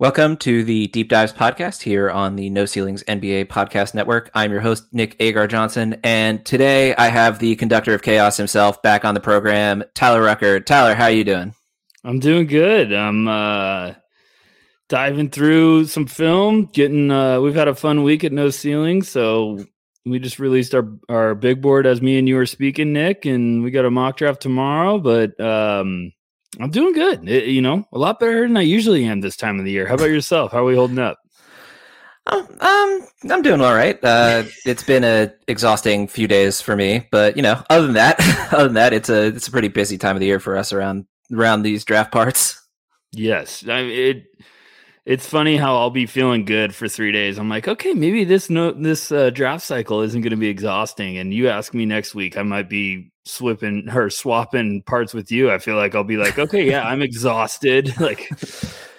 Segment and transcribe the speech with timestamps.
[0.00, 4.30] Welcome to the Deep Dives podcast here on the No Ceilings NBA Podcast Network.
[4.32, 8.80] I'm your host, Nick Agar Johnson, and today I have the conductor of chaos himself
[8.80, 10.60] back on the program, Tyler Rucker.
[10.60, 11.52] Tyler, how are you doing?
[12.04, 12.92] I'm doing good.
[12.92, 13.94] I'm uh,
[14.88, 17.10] diving through some film, getting.
[17.10, 19.64] Uh, we've had a fun week at No Ceilings, so
[20.06, 23.64] we just released our our big board as me and you were speaking, Nick, and
[23.64, 25.00] we got a mock draft tomorrow.
[25.00, 26.12] But um,
[26.60, 27.28] I'm doing good.
[27.28, 29.86] It, you know, a lot better than I usually am this time of the year.
[29.86, 30.52] How about yourself?
[30.52, 31.18] How are we holding up?
[32.26, 33.98] Oh, um, I'm doing all right.
[34.02, 38.18] Uh, it's been a exhausting few days for me, but you know, other than that,
[38.52, 40.72] other than that, it's a it's a pretty busy time of the year for us
[40.72, 42.60] around around these draft parts.
[43.12, 44.24] Yes, I mean, it
[45.08, 47.38] it's funny how I'll be feeling good for three days.
[47.38, 51.16] I'm like, okay, maybe this no this uh, draft cycle isn't going to be exhausting.
[51.16, 55.50] And you ask me next week, I might be swapping her swapping parts with you.
[55.50, 57.98] I feel like I'll be like, okay, yeah, I'm exhausted.
[58.00, 58.28] like,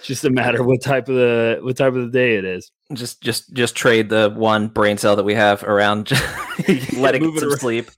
[0.02, 2.72] just a matter what type of the what type of the day it is.
[2.94, 6.10] Just just just trade the one brain cell that we have around,
[6.98, 7.92] letting it some sleep.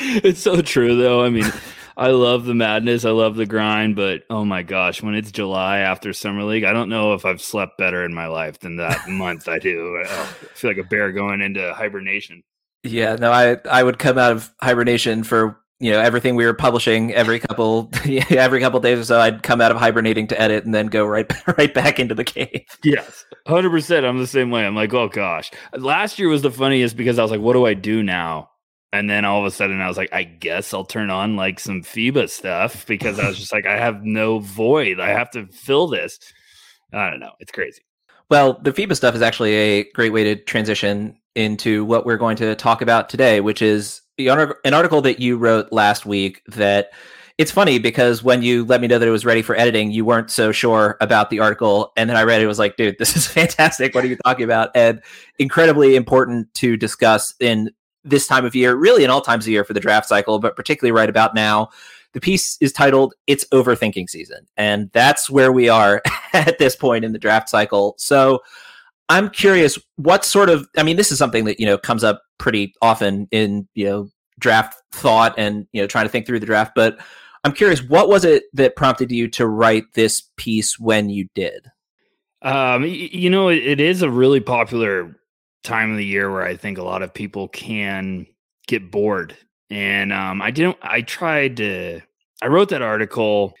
[0.00, 1.22] it's so true, though.
[1.22, 1.52] I mean.
[1.98, 3.04] I love the madness.
[3.04, 6.72] I love the grind, but oh my gosh, when it's July after summer league, I
[6.72, 10.00] don't know if I've slept better in my life than that month I do.
[10.00, 10.06] I
[10.54, 12.44] feel like a bear going into hibernation.
[12.84, 16.54] Yeah, no, I I would come out of hibernation for you know everything we were
[16.54, 17.90] publishing every couple
[18.30, 19.18] every couple days or so.
[19.18, 21.26] I'd come out of hibernating to edit and then go right
[21.58, 22.64] right back into the cave.
[22.84, 24.06] Yes, hundred percent.
[24.06, 24.64] I'm the same way.
[24.64, 25.50] I'm like, oh gosh.
[25.76, 28.50] Last year was the funniest because I was like, what do I do now?
[28.92, 31.60] And then all of a sudden, I was like, I guess I'll turn on like
[31.60, 34.98] some FIBA stuff because I was just like, I have no void.
[34.98, 36.18] I have to fill this.
[36.92, 37.32] I don't know.
[37.38, 37.82] It's crazy.
[38.30, 42.36] Well, the FIBA stuff is actually a great way to transition into what we're going
[42.36, 46.90] to talk about today, which is an article that you wrote last week that
[47.38, 50.04] it's funny because when you let me know that it was ready for editing, you
[50.04, 51.92] weren't so sure about the article.
[51.96, 53.94] And then I read it, it was like, dude, this is fantastic.
[53.94, 54.70] What are you talking about?
[54.74, 55.00] And
[55.38, 57.70] incredibly important to discuss in
[58.08, 60.56] this time of year, really in all times of year for the draft cycle, but
[60.56, 61.68] particularly right about now.
[62.12, 64.46] The piece is titled It's Overthinking Season.
[64.56, 66.02] And that's where we are
[66.32, 67.94] at this point in the draft cycle.
[67.98, 68.40] So
[69.08, 72.22] I'm curious what sort of I mean, this is something that, you know, comes up
[72.38, 76.46] pretty often in, you know, draft thought and, you know, trying to think through the
[76.46, 76.98] draft, but
[77.44, 81.70] I'm curious, what was it that prompted you to write this piece when you did?
[82.42, 85.16] Um, you know, it is a really popular
[85.62, 88.26] time of the year where I think a lot of people can
[88.66, 89.36] get bored.
[89.70, 92.00] And um, I didn't, I tried to,
[92.42, 93.54] I wrote that article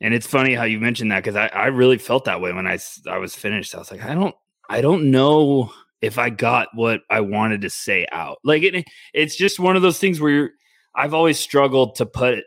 [0.00, 2.66] and it's funny how you mentioned that because I, I really felt that way when
[2.66, 3.74] I, I was finished.
[3.74, 4.34] I was like, I don't,
[4.68, 8.38] I don't know if I got what I wanted to say out.
[8.42, 8.84] Like it,
[9.14, 10.50] it's just one of those things where
[10.94, 12.44] I've always struggled to put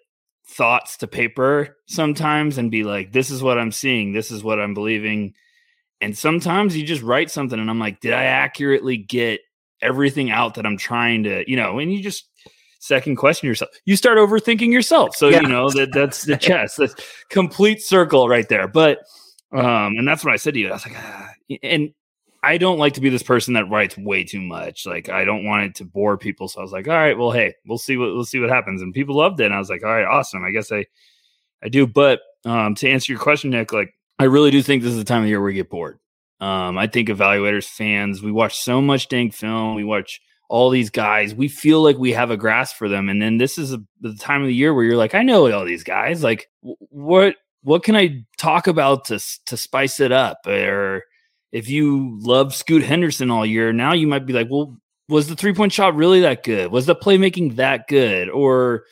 [0.48, 4.60] thoughts to paper sometimes and be like, this is what I'm seeing, this is what
[4.60, 5.34] I'm believing
[6.06, 9.42] and sometimes you just write something and I'm like, did I accurately get
[9.82, 12.30] everything out that I'm trying to, you know, and you just
[12.78, 13.72] second question yourself.
[13.86, 15.16] You start overthinking yourself.
[15.16, 15.42] So, yeah.
[15.42, 16.76] you know, that that's the chess.
[16.76, 16.94] That's
[17.30, 18.68] complete circle right there.
[18.68, 19.00] But
[19.52, 20.70] um, and that's what I said to you.
[20.70, 21.32] I was like, ah.
[21.64, 21.90] and
[22.44, 24.86] I don't like to be this person that writes way too much.
[24.86, 26.48] Like I don't want it to bore people.
[26.48, 28.84] So I was like, all right, well, hey, we'll see what we'll see what happens.
[28.84, 29.46] And people loved it.
[29.46, 30.46] And I was like, all right, awesome.
[30.46, 30.86] I guess I
[31.64, 31.88] I do.
[31.88, 35.03] But um to answer your question, Nick, like I really do think this is the
[35.03, 36.00] time of year where we get bored.
[36.40, 39.76] Um, I think evaluators, fans, we watch so much dang film.
[39.76, 41.34] We watch all these guys.
[41.34, 44.16] We feel like we have a grasp for them, and then this is a, the
[44.16, 46.24] time of the year where you're like, I know all these guys.
[46.24, 50.46] Like, what what can I talk about to to spice it up?
[50.46, 51.04] Or
[51.52, 54.78] if you love Scoot Henderson all year, now you might be like, well,
[55.09, 56.72] was the three point shot really that good?
[56.72, 58.30] Was the playmaking that good?
[58.30, 58.84] Or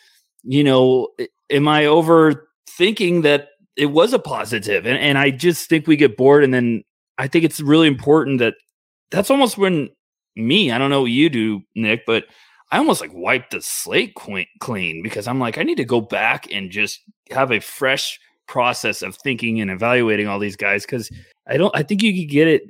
[0.44, 1.10] you know,
[1.50, 4.86] am I overthinking that it was a positive.
[4.86, 6.44] And, and I just think we get bored.
[6.44, 6.84] And then
[7.18, 8.56] I think it's really important that
[9.12, 9.90] that's almost when
[10.36, 12.26] me, I don't know what you do, Nick, but
[12.72, 16.52] I almost like wipe the slate clean because I'm like, I need to go back
[16.52, 21.10] and just have a fresh process of thinking and evaluating all these guys because
[21.48, 22.64] I don't, I think you could get it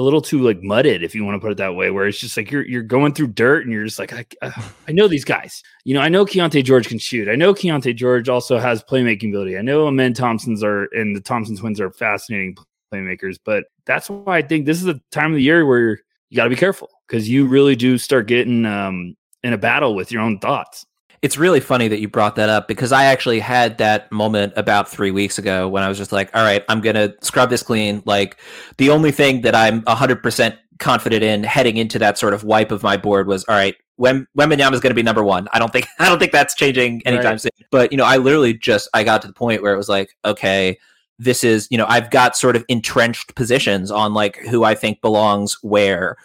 [0.00, 2.18] a little too like mudded if you want to put it that way where it's
[2.18, 4.50] just like you're you're going through dirt and you're just like I, uh,
[4.88, 5.62] I know these guys.
[5.84, 7.28] You know I know Keyonte George can shoot.
[7.28, 9.58] I know Keyonte George also has playmaking ability.
[9.58, 12.56] I know Amen Thompsons are and the Thompson twins are fascinating
[12.92, 16.00] playmakers but that's why I think this is the time of the year where
[16.30, 19.94] you got to be careful because you really do start getting um in a battle
[19.94, 20.86] with your own thoughts
[21.22, 24.88] it's really funny that you brought that up because I actually had that moment about
[24.88, 27.62] three weeks ago when I was just like, all right, I'm going to scrub this
[27.62, 28.02] clean.
[28.06, 28.38] Like,
[28.78, 32.82] the only thing that I'm 100% confident in heading into that sort of wipe of
[32.82, 35.46] my board was, all right, when Wembanyama is going to be number one.
[35.52, 37.40] I don't think I don't think that's changing anytime right.
[37.40, 37.50] soon.
[37.70, 40.16] But you know, I literally just I got to the point where it was like,
[40.24, 40.78] okay,
[41.18, 45.02] this is, you know, I've got sort of entrenched positions on like who I think
[45.02, 46.16] belongs where.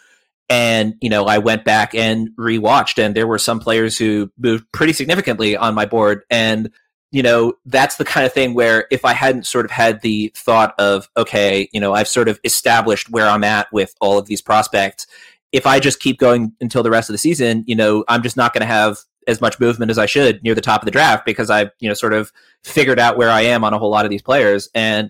[0.49, 4.71] And, you know, I went back and rewatched, and there were some players who moved
[4.71, 6.23] pretty significantly on my board.
[6.29, 6.71] And,
[7.11, 10.31] you know, that's the kind of thing where if I hadn't sort of had the
[10.35, 14.27] thought of, okay, you know, I've sort of established where I'm at with all of
[14.27, 15.07] these prospects,
[15.51, 18.37] if I just keep going until the rest of the season, you know, I'm just
[18.37, 20.91] not going to have as much movement as I should near the top of the
[20.91, 22.31] draft because I've, you know, sort of
[22.63, 24.69] figured out where I am on a whole lot of these players.
[24.75, 25.09] And,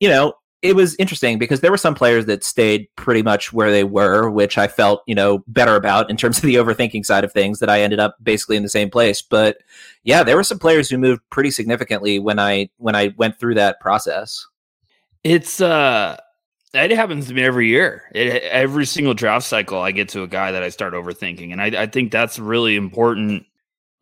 [0.00, 3.72] you know, it was interesting because there were some players that stayed pretty much where
[3.72, 7.24] they were, which I felt, you know, better about in terms of the overthinking side
[7.24, 9.20] of things that I ended up basically in the same place.
[9.20, 9.58] But
[10.04, 13.56] yeah, there were some players who moved pretty significantly when I when I went through
[13.56, 14.46] that process.
[15.24, 16.16] It's uh
[16.74, 18.04] it happens to me every year.
[18.14, 21.60] It, every single draft cycle, I get to a guy that I start overthinking, and
[21.60, 23.44] I, I think that's really important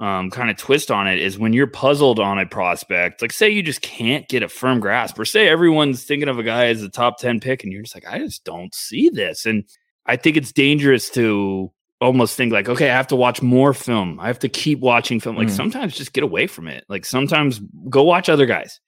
[0.00, 3.50] um, kind of twist on it is when you're puzzled on a prospect, like say
[3.50, 6.82] you just can't get a firm grasp, or say everyone's thinking of a guy as
[6.82, 9.44] a top 10 pick, and you're just like, I just don't see this.
[9.44, 9.64] And
[10.06, 11.70] I think it's dangerous to
[12.00, 14.18] almost think like, okay, I have to watch more film.
[14.18, 15.36] I have to keep watching film.
[15.36, 15.56] Like mm.
[15.56, 16.84] sometimes just get away from it.
[16.88, 17.60] Like sometimes
[17.90, 18.80] go watch other guys,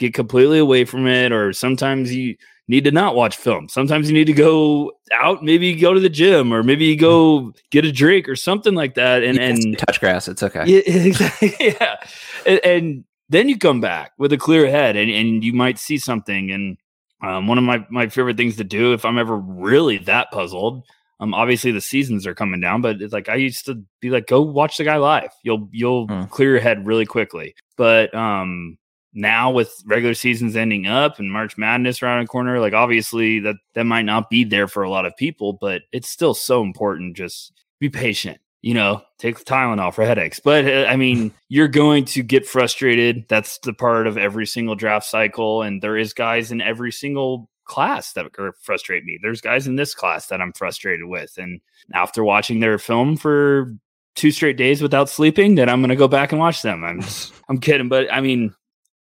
[0.00, 2.36] get completely away from it, or sometimes you
[2.68, 3.68] need to not watch film.
[3.68, 7.52] Sometimes you need to go out, maybe go to the gym or maybe you go
[7.70, 9.22] get a drink or something like that.
[9.22, 10.64] And and touch grass, it's okay.
[10.66, 11.54] Yeah, exactly.
[11.60, 11.96] yeah.
[12.44, 15.98] And, and, then you come back with a clear head and, and you might see
[15.98, 16.52] something.
[16.52, 16.76] And
[17.24, 20.84] um, one of my, my favorite things to do if I'm ever really that puzzled,
[21.18, 24.26] um, obviously the seasons are coming down, but it's like I used to be like,
[24.26, 25.30] go watch the guy live.
[25.42, 26.24] You'll you'll hmm.
[26.26, 27.56] clear your head really quickly.
[27.76, 28.78] But um
[29.16, 33.56] now with regular seasons ending up and March Madness around the corner, like obviously that
[33.74, 37.16] that might not be there for a lot of people, but it's still so important.
[37.16, 38.38] Just be patient.
[38.62, 40.40] You know, take the Tylenol for headaches.
[40.40, 43.24] But uh, I mean, you're going to get frustrated.
[43.28, 47.48] That's the part of every single draft cycle, and there is guys in every single
[47.64, 48.26] class that
[48.60, 49.18] frustrate me.
[49.20, 51.60] There's guys in this class that I'm frustrated with, and
[51.92, 53.72] after watching their film for
[54.14, 56.82] two straight days without sleeping, then I'm going to go back and watch them.
[56.84, 57.02] I'm
[57.48, 58.54] I'm kidding, but I mean,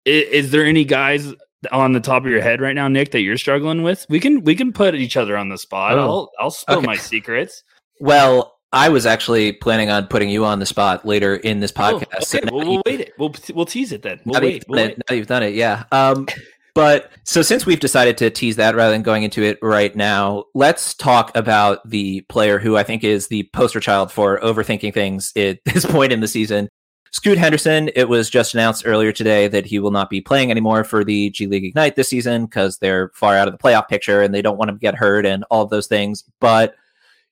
[0.05, 1.33] is, is, there any guys
[1.71, 4.05] on the top of your head right now, Nick, that you're struggling with?
[4.09, 5.97] We can we can put each other on the spot.
[5.97, 6.87] Oh, I'll I'll spill okay.
[6.87, 7.63] my secrets.
[7.99, 11.79] Well, I was actually planning on putting you on the spot later in this oh,
[11.79, 12.05] podcast.
[12.13, 12.23] Oh, okay.
[12.23, 13.13] so well, we'll wait it.
[13.17, 14.19] We'll we'll tease it then.
[14.25, 14.65] We'll now wait.
[14.67, 14.97] We'll wait.
[15.09, 15.83] Now you've done it, yeah.
[15.91, 16.27] Um,
[16.73, 20.45] but so since we've decided to tease that rather than going into it right now,
[20.53, 25.33] let's talk about the player who I think is the poster child for overthinking things
[25.35, 26.69] at this point in the season.
[27.11, 30.85] Scoot Henderson, it was just announced earlier today that he will not be playing anymore
[30.85, 34.21] for the G League Ignite this season because they're far out of the playoff picture
[34.21, 36.23] and they don't want him to get hurt and all of those things.
[36.39, 36.75] But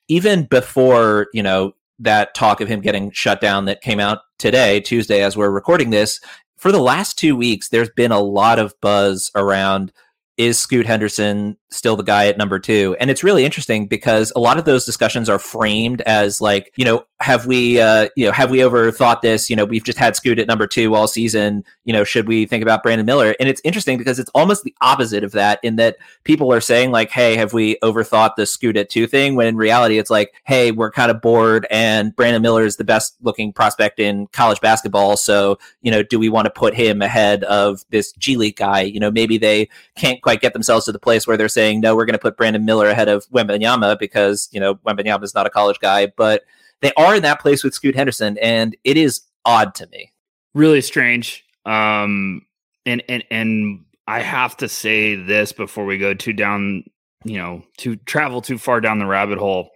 [0.10, 4.82] even before, you know, that talk of him getting shut down that came out today,
[4.82, 6.20] Tuesday, as we're recording this,
[6.58, 9.94] for the last two weeks, there's been a lot of buzz around
[10.36, 12.96] is Scoot Henderson still the guy at number two?
[13.00, 16.86] And it's really interesting because a lot of those discussions are framed as like, you
[16.86, 19.50] know, have we, uh, you know, have we overthought this?
[19.50, 21.66] You know, we've just had Scoot at number two all season.
[21.84, 23.36] You know, should we think about Brandon Miller?
[23.40, 26.92] And it's interesting because it's almost the opposite of that in that people are saying
[26.92, 29.36] like, hey, have we overthought the Scoot at two thing?
[29.36, 32.86] When in reality, it's like, hey, we're kind of bored and Brandon Miller is the
[32.86, 35.18] best looking prospect in college basketball.
[35.18, 38.82] So, you know, do we want to put him ahead of this G League guy?
[38.82, 41.96] You know, maybe they can't quite get themselves to the place where they're saying, no,
[41.96, 45.46] we're going to put Brandon Miller ahead of Wembanyama because, you know, Wembanyama is not
[45.46, 46.44] a college guy, but
[46.82, 50.12] they are in that place with Scoot Henderson, and it is odd to me.
[50.54, 51.46] Really strange.
[51.66, 52.46] Um,
[52.86, 56.84] and, and, and I have to say this before we go too down,
[57.24, 59.70] you know, to travel too far down the rabbit hole.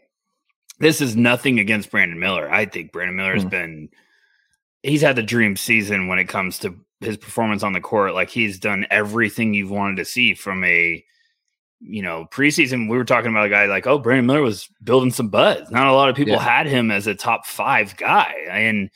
[0.79, 2.51] This is nothing against Brandon Miller.
[2.51, 3.51] I think Brandon Miller has mm.
[3.51, 3.89] been,
[4.81, 8.13] he's had the dream season when it comes to his performance on the court.
[8.13, 11.03] Like he's done everything you've wanted to see from a
[11.85, 15.11] you know, preseason we were talking about a guy like, oh, Brandon Miller was building
[15.11, 15.69] some buzz.
[15.69, 16.39] Not a lot of people yeah.
[16.39, 18.89] had him as a top five guy, and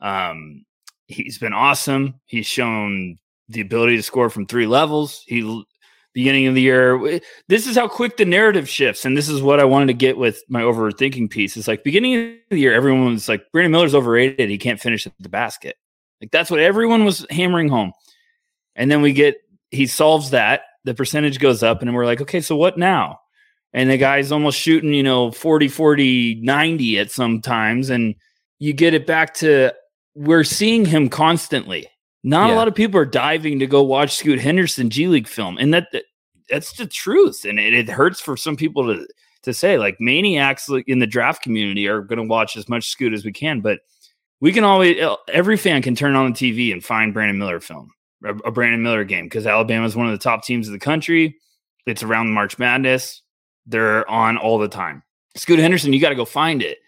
[0.00, 0.64] um,
[1.06, 2.20] he's been awesome.
[2.26, 3.18] He's shown
[3.48, 5.24] the ability to score from three levels.
[5.26, 5.64] He
[6.14, 7.20] beginning of the year.
[7.48, 10.18] This is how quick the narrative shifts, and this is what I wanted to get
[10.18, 11.56] with my overthinking piece.
[11.56, 14.50] It's like beginning of the year, everyone was like, Brandon Miller's overrated.
[14.50, 15.76] He can't finish at the basket.
[16.20, 17.92] Like that's what everyone was hammering home.
[18.74, 19.36] And then we get
[19.70, 20.62] he solves that.
[20.88, 23.20] The percentage goes up, and we're like, okay, so what now?
[23.74, 27.90] And the guy's almost shooting, you know, 40, 40, 90 at some times.
[27.90, 28.14] And
[28.58, 29.74] you get it back to
[30.14, 31.86] we're seeing him constantly.
[32.24, 32.54] Not yeah.
[32.54, 35.58] a lot of people are diving to go watch Scoot Henderson G League film.
[35.58, 36.04] And that, that
[36.48, 37.44] that's the truth.
[37.44, 39.06] And it, it hurts for some people to
[39.42, 43.12] to say like maniacs in the draft community are going to watch as much Scoot
[43.12, 43.80] as we can, but
[44.40, 44.96] we can always
[45.28, 47.90] every fan can turn on the TV and find Brandon Miller film.
[48.24, 51.36] A, Brandon Miller game because Alabama is one of the top teams of the country.
[51.86, 53.22] It's around March Madness.
[53.66, 55.02] They're on all the time.
[55.36, 56.78] Scoot Henderson, you got to go find it.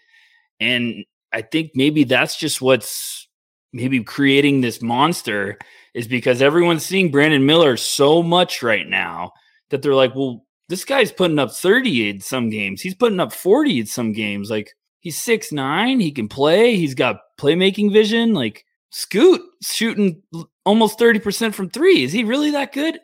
[0.59, 3.27] And I think maybe that's just what's
[3.73, 5.57] maybe creating this monster
[5.93, 9.31] is because everyone's seeing Brandon Miller so much right now
[9.69, 12.81] that they're like, well, this guy's putting up 30 in some games.
[12.81, 14.49] He's putting up 40 in some games.
[14.49, 18.33] Like he's six nine, he can play, he's got playmaking vision.
[18.33, 20.21] Like Scoot shooting
[20.65, 22.03] almost 30% from three.
[22.03, 22.99] Is he really that good?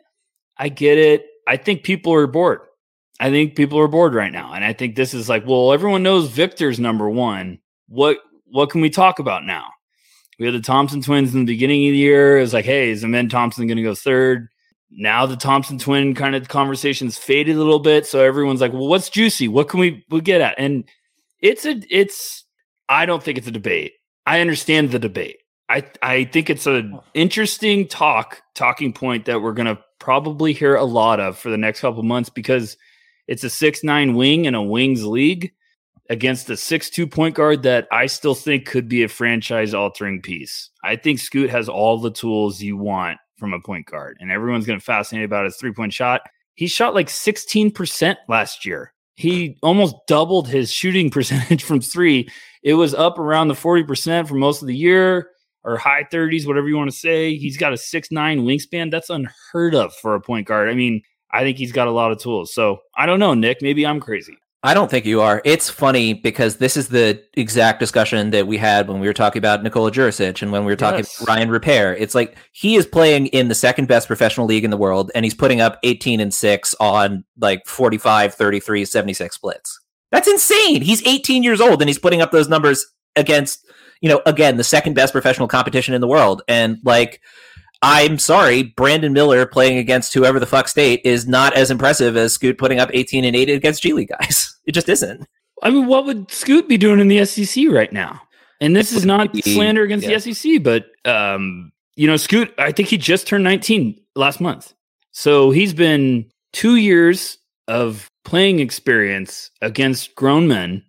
[0.56, 1.26] I get it.
[1.46, 2.60] I think people are bored.
[3.20, 4.52] I think people are bored right now.
[4.52, 7.58] And I think this is like, well, everyone knows Victor's number one.
[7.88, 8.18] What
[8.50, 9.66] what can we talk about now?
[10.38, 12.38] We had the Thompson twins in the beginning of the year.
[12.38, 14.48] It was like, hey, is Amen Thompson to go third?
[14.90, 18.06] Now the Thompson twin kind of conversations faded a little bit.
[18.06, 19.48] So everyone's like, well, what's juicy?
[19.48, 20.54] What can we, we get at?
[20.56, 20.88] And
[21.40, 22.44] it's a, it's,
[22.88, 23.92] I don't think it's a debate.
[24.26, 25.38] I understand the debate.
[25.68, 27.04] I, I think it's an oh.
[27.14, 31.58] interesting talk, talking point that we're going to probably hear a lot of for the
[31.58, 32.76] next couple months because
[33.26, 35.52] it's a six nine wing in a wings league
[36.08, 40.22] against a six two point guard that I still think could be a franchise altering
[40.22, 40.70] piece.
[40.82, 44.66] I think Scoot has all the tools you want from a point guard, and everyone's
[44.66, 46.22] going to fascinate about his three point shot.
[46.54, 48.92] He shot like 16% last year.
[49.14, 52.28] He almost doubled his shooting percentage from three.
[52.62, 55.30] It was up around the 40% for most of the year
[55.64, 57.36] or high 30s, whatever you want to say.
[57.36, 58.90] He's got a six nine wingspan.
[58.90, 60.68] That's unheard of for a point guard.
[60.68, 62.54] I mean, I think he's got a lot of tools.
[62.54, 63.62] So I don't know, Nick.
[63.62, 64.38] Maybe I'm crazy.
[64.64, 65.40] I don't think you are.
[65.44, 69.38] It's funny because this is the exact discussion that we had when we were talking
[69.38, 71.24] about Nikola Jurisic and when we were talking yes.
[71.24, 71.96] Rayan Rupert.
[72.00, 75.24] It's like he is playing in the second best professional league in the world and
[75.24, 79.80] he's putting up 18 and 6 on like 45, 33, 76 splits.
[80.10, 80.82] That's insane.
[80.82, 82.84] He's 18 years old and he's putting up those numbers
[83.14, 83.64] against,
[84.00, 86.42] you know, again, the second best professional competition in the world.
[86.48, 87.20] And like
[87.82, 92.32] I'm sorry, Brandon Miller playing against whoever the fuck state is not as impressive as
[92.32, 94.54] Scoot putting up 18 and 8 against G League guys.
[94.68, 95.26] It just isn't.
[95.62, 98.20] I mean, what would Scoot be doing in the SEC right now?
[98.60, 100.18] And this is not slander against yeah.
[100.18, 104.74] the SEC, but um, you know, Scoot, I think he just turned 19 last month.
[105.12, 110.84] So he's been two years of playing experience against grown men,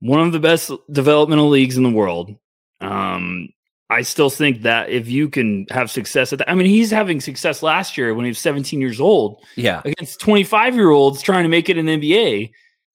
[0.00, 2.34] one of the best developmental leagues in the world.
[2.80, 3.48] Um,
[3.90, 7.20] I still think that if you can have success at that, I mean, he's having
[7.20, 9.42] success last year when he was 17 years old.
[9.56, 9.80] Yeah.
[9.84, 12.50] Against 25 year olds trying to make it in the NBA.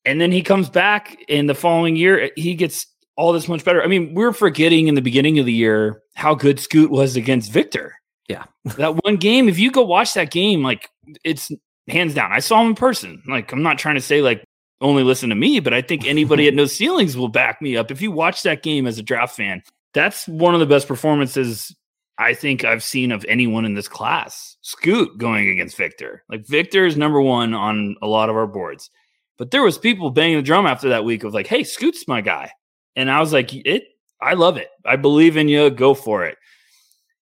[0.05, 2.85] And then he comes back in the following year, he gets
[3.15, 3.81] all this much better.
[3.81, 7.51] I mean, we're forgetting in the beginning of the year how good Scoot was against
[7.51, 7.95] Victor.
[8.27, 8.43] Yeah.
[8.77, 10.89] that one game, if you go watch that game, like
[11.23, 11.51] it's
[11.87, 12.31] hands down.
[12.31, 13.23] I saw him in person.
[13.27, 14.43] Like, I'm not trying to say like
[14.83, 17.89] only listen to me, but I think anybody at No Ceilings will back me up.
[17.89, 19.63] If you watch that game as a draft fan,
[19.93, 21.75] that's one of the best performances
[22.17, 24.57] I think I've seen of anyone in this class.
[24.61, 26.23] Scoot going against Victor.
[26.29, 28.89] Like Victor is number one on a lot of our boards.
[29.37, 32.21] But there was people banging the drum after that week of like, hey, Scoot's my
[32.21, 32.51] guy.
[32.95, 33.83] And I was like, it
[34.21, 34.69] I love it.
[34.85, 35.69] I believe in you.
[35.69, 36.37] Go for it.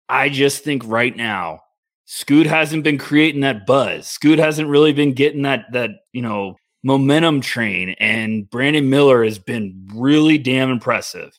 [0.08, 1.60] I just think right now,
[2.04, 4.06] Scoot hasn't been creating that buzz.
[4.06, 7.96] Scoot hasn't really been getting that that, you know, momentum train.
[7.98, 11.36] And Brandon Miller has been really damn impressive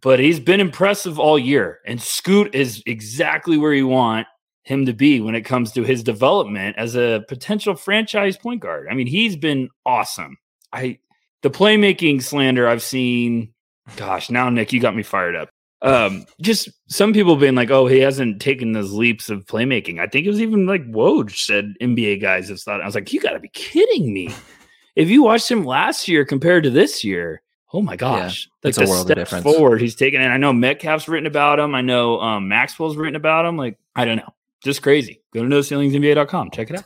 [0.00, 1.80] but he's been impressive all year.
[1.86, 4.26] And Scoot is exactly where you want
[4.64, 8.86] him to be when it comes to his development as a potential franchise point guard.
[8.90, 10.36] I mean, he's been awesome.
[10.72, 10.98] I
[11.42, 13.54] the playmaking slander I've seen.
[13.96, 15.48] Gosh, now Nick, you got me fired up.
[15.80, 20.06] Um, just some people being like, "Oh, he hasn't taken those leaps of playmaking." I
[20.06, 22.82] think it was even like Woj said NBA guys have thought.
[22.82, 24.34] I was like, "You got to be kidding me!"
[24.98, 28.78] if you watched him last year compared to this year, Oh my gosh, yeah, like
[28.78, 29.42] a world of difference.
[29.42, 30.28] forward he's taken it.
[30.28, 31.74] I know Metcalf's written about him.
[31.74, 33.58] I know um, Maxwell's written about him.
[33.58, 34.32] Like I don't know,
[34.64, 35.20] just crazy.
[35.34, 36.50] Go to noceilingsnba.com.
[36.50, 36.84] Check it out.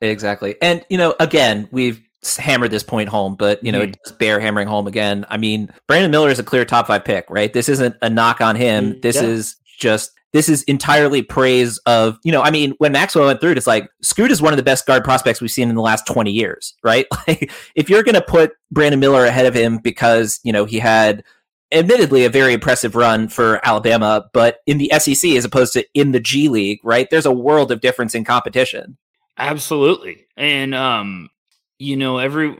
[0.00, 2.00] Exactly, and you know, again, we've
[2.38, 3.94] hammered this point home, but you know, mm-hmm.
[4.00, 5.26] it's bear hammering home again.
[5.28, 7.52] I mean, Brandon Miller is a clear top five pick, right?
[7.52, 9.00] This isn't a knock on him.
[9.00, 9.24] This yeah.
[9.24, 13.52] is just this is entirely praise of, you know, I mean, when Maxwell went through
[13.52, 15.82] it, it's like Scoot is one of the best guard prospects we've seen in the
[15.82, 17.06] last 20 years, right?
[17.26, 20.78] Like, if you're going to put Brandon Miller ahead of him because, you know, he
[20.78, 21.24] had
[21.72, 26.12] admittedly a very impressive run for Alabama, but in the SEC as opposed to in
[26.12, 27.08] the G League, right?
[27.10, 28.96] There's a world of difference in competition.
[29.38, 30.26] Absolutely.
[30.36, 31.30] And, um,
[31.78, 32.56] you know, every,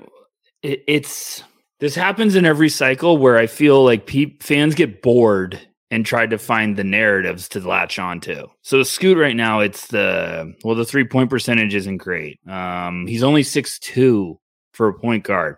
[0.62, 1.44] it, it's,
[1.78, 6.30] this happens in every cycle where I feel like pe- fans get bored and tried
[6.30, 8.46] to find the narratives to latch onto.
[8.62, 12.40] So Scoot right now, it's the well, the three point percentage isn't great.
[12.48, 14.38] Um, he's only six two
[14.72, 15.56] for a point guard,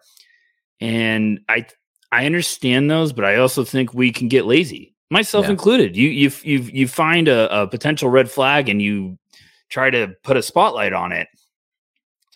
[0.80, 1.66] and I
[2.12, 4.94] I understand those, but I also think we can get lazy.
[5.10, 5.52] myself yeah.
[5.52, 5.96] included.
[5.96, 9.18] You you you you find a, a potential red flag and you
[9.68, 11.28] try to put a spotlight on it.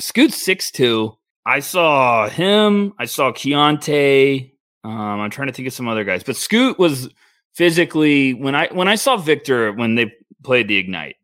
[0.01, 1.17] Scoot six two.
[1.45, 2.95] I saw him.
[2.99, 4.53] I saw Keyonte.
[4.85, 7.09] Um, I'm trying to think of some other guys, but Scoot was
[7.55, 11.17] physically when I when I saw Victor when they played the Ignite.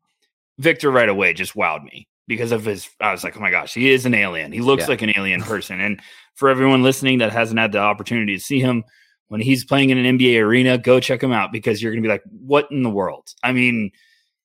[0.58, 2.88] Victor right away just wowed me because of his.
[3.00, 4.52] I was like, oh my gosh, he is an alien.
[4.52, 4.88] He looks yeah.
[4.88, 5.80] like an alien person.
[5.80, 6.00] And
[6.35, 8.85] for everyone listening that hasn't had the opportunity to see him
[9.28, 12.06] when he's playing in an NBA arena, go check him out because you're going to
[12.06, 13.28] be like, what in the world?
[13.42, 13.90] I mean,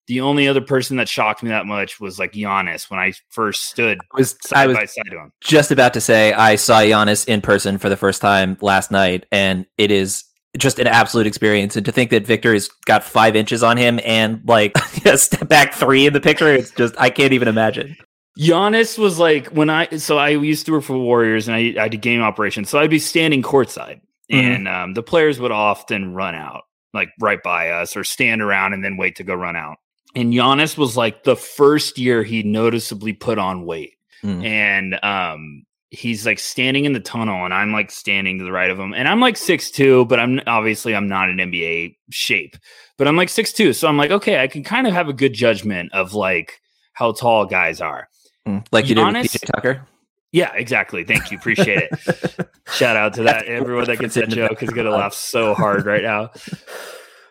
[0.08, 3.66] the only other person that shocked me that much was like Giannis when I first
[3.66, 5.32] stood I was, side I was by side to him.
[5.42, 9.26] Just about to say I saw Giannis in person for the first time last night,
[9.32, 10.26] and it is
[10.58, 11.76] just an absolute experience.
[11.76, 15.48] And to think that Victor has got five inches on him and like a step
[15.48, 17.96] back three in the picture, it's just I can't even imagine.
[18.40, 21.88] Giannis was like when I so I used to work for Warriors and I, I
[21.88, 24.36] did game operations, so I'd be standing courtside, mm-hmm.
[24.36, 28.74] and um, the players would often run out like right by us or stand around
[28.74, 29.78] and then wait to go run out.
[30.16, 33.94] And Giannis was like the first year he noticeably put on weight,
[34.24, 34.44] mm.
[34.44, 38.72] and um, he's like standing in the tunnel and I'm like standing to the right
[38.72, 38.94] of him.
[38.94, 42.58] And I'm like six two, but I'm obviously I'm not an NBA shape.
[42.98, 43.74] But I'm like six two.
[43.74, 46.60] So I'm like, okay, I can kind of have a good judgment of like
[46.94, 48.10] how tall guys are.
[48.48, 49.88] Mm, like you Giannis, did with PJ Tucker?
[50.32, 51.04] Yeah, exactly.
[51.04, 51.38] Thank you.
[51.38, 52.50] Appreciate it.
[52.74, 53.46] Shout out to that.
[53.46, 56.32] Everyone that gets that joke is gonna laugh so hard right now.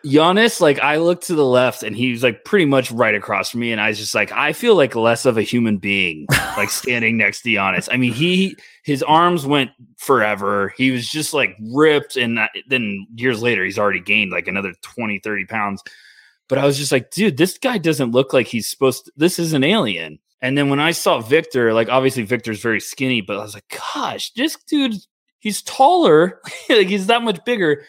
[0.05, 3.51] Giannis, like I looked to the left and he was like pretty much right across
[3.51, 3.71] from me.
[3.71, 7.15] And I was just like, I feel like less of a human being, like standing
[7.15, 7.87] next to Giannis.
[7.89, 10.73] I mean, he, his arms went forever.
[10.75, 12.17] He was just like ripped.
[12.17, 15.81] And then years later, he's already gained like another 20, 30 pounds.
[16.49, 19.39] But I was just like, dude, this guy doesn't look like he's supposed to, this
[19.39, 20.19] is an alien.
[20.41, 23.79] And then when I saw Victor, like obviously Victor's very skinny, but I was like,
[23.93, 24.95] gosh, this dude,
[25.39, 26.41] he's taller.
[26.69, 27.85] like he's that much bigger.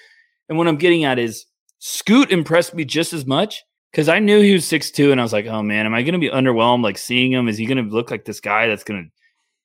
[0.49, 1.47] And what I'm getting at is,
[1.87, 5.23] Scoot impressed me just as much because I knew he was six two, and I
[5.23, 7.47] was like, oh man, am I going to be underwhelmed like seeing him?
[7.47, 9.11] Is he going to look like this guy that's going to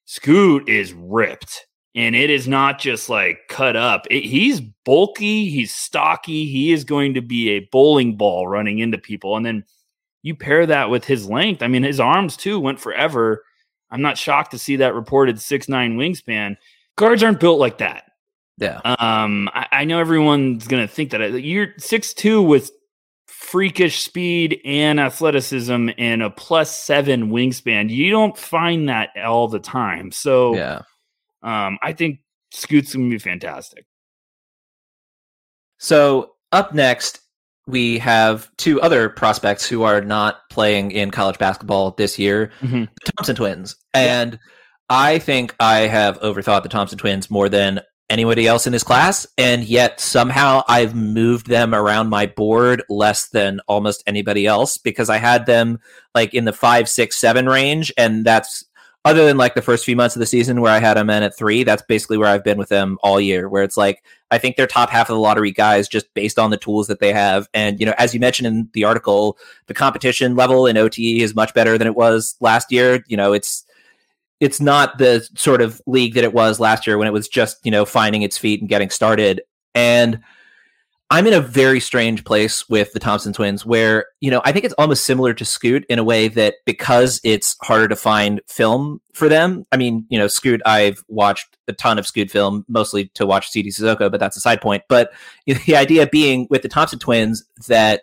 [0.03, 4.05] Scoot is ripped, and it is not just like cut up.
[4.11, 6.43] It, he's bulky, he's stocky.
[6.43, 9.63] He is going to be a bowling ball running into people, and then
[10.21, 11.63] you pair that with his length.
[11.63, 13.45] I mean, his arms too went forever.
[13.91, 16.57] I'm not shocked to see that reported six nine wingspan.
[16.97, 18.08] Guards aren't built like that.
[18.59, 18.81] Yeah.
[18.83, 22.71] Um, I, I know everyone's gonna think that you're six two with
[23.27, 27.89] freakish speed and athleticism and a plus seven wingspan.
[27.89, 30.11] You don't find that all the time.
[30.11, 30.81] So yeah,
[31.41, 32.19] um, I think
[32.51, 33.85] Scoot's gonna be fantastic.
[35.77, 37.21] So up next,
[37.65, 42.85] we have two other prospects who are not playing in college basketball this year, mm-hmm.
[43.05, 43.75] the Thompson twins.
[43.93, 44.37] And yeah.
[44.89, 49.27] I think I have overthought the Thompson twins more than anybody else in his class,
[49.37, 55.09] and yet somehow I've moved them around my board less than almost anybody else because
[55.09, 55.79] I had them
[56.15, 58.65] like in the five, six, seven range, and that's
[59.05, 61.23] other than like the first few months of the season where I had them in
[61.23, 61.63] at three.
[61.63, 63.47] That's basically where I've been with them all year.
[63.47, 66.51] Where it's like I think they're top half of the lottery guys just based on
[66.51, 69.73] the tools that they have, and you know, as you mentioned in the article, the
[69.73, 73.03] competition level in OTE is much better than it was last year.
[73.07, 73.65] You know, it's
[74.39, 77.57] it's not the sort of league that it was last year when it was just
[77.63, 79.41] you know finding its feet and getting started.
[79.75, 80.19] And
[81.11, 84.63] i'm in a very strange place with the thompson twins where you know i think
[84.63, 89.01] it's almost similar to scoot in a way that because it's harder to find film
[89.13, 93.07] for them i mean you know scoot i've watched a ton of scoot film mostly
[93.09, 94.83] to watch Sidy Cissoko, but that's a side point.
[94.89, 95.13] But
[95.45, 98.01] the idea being with the thompson twins that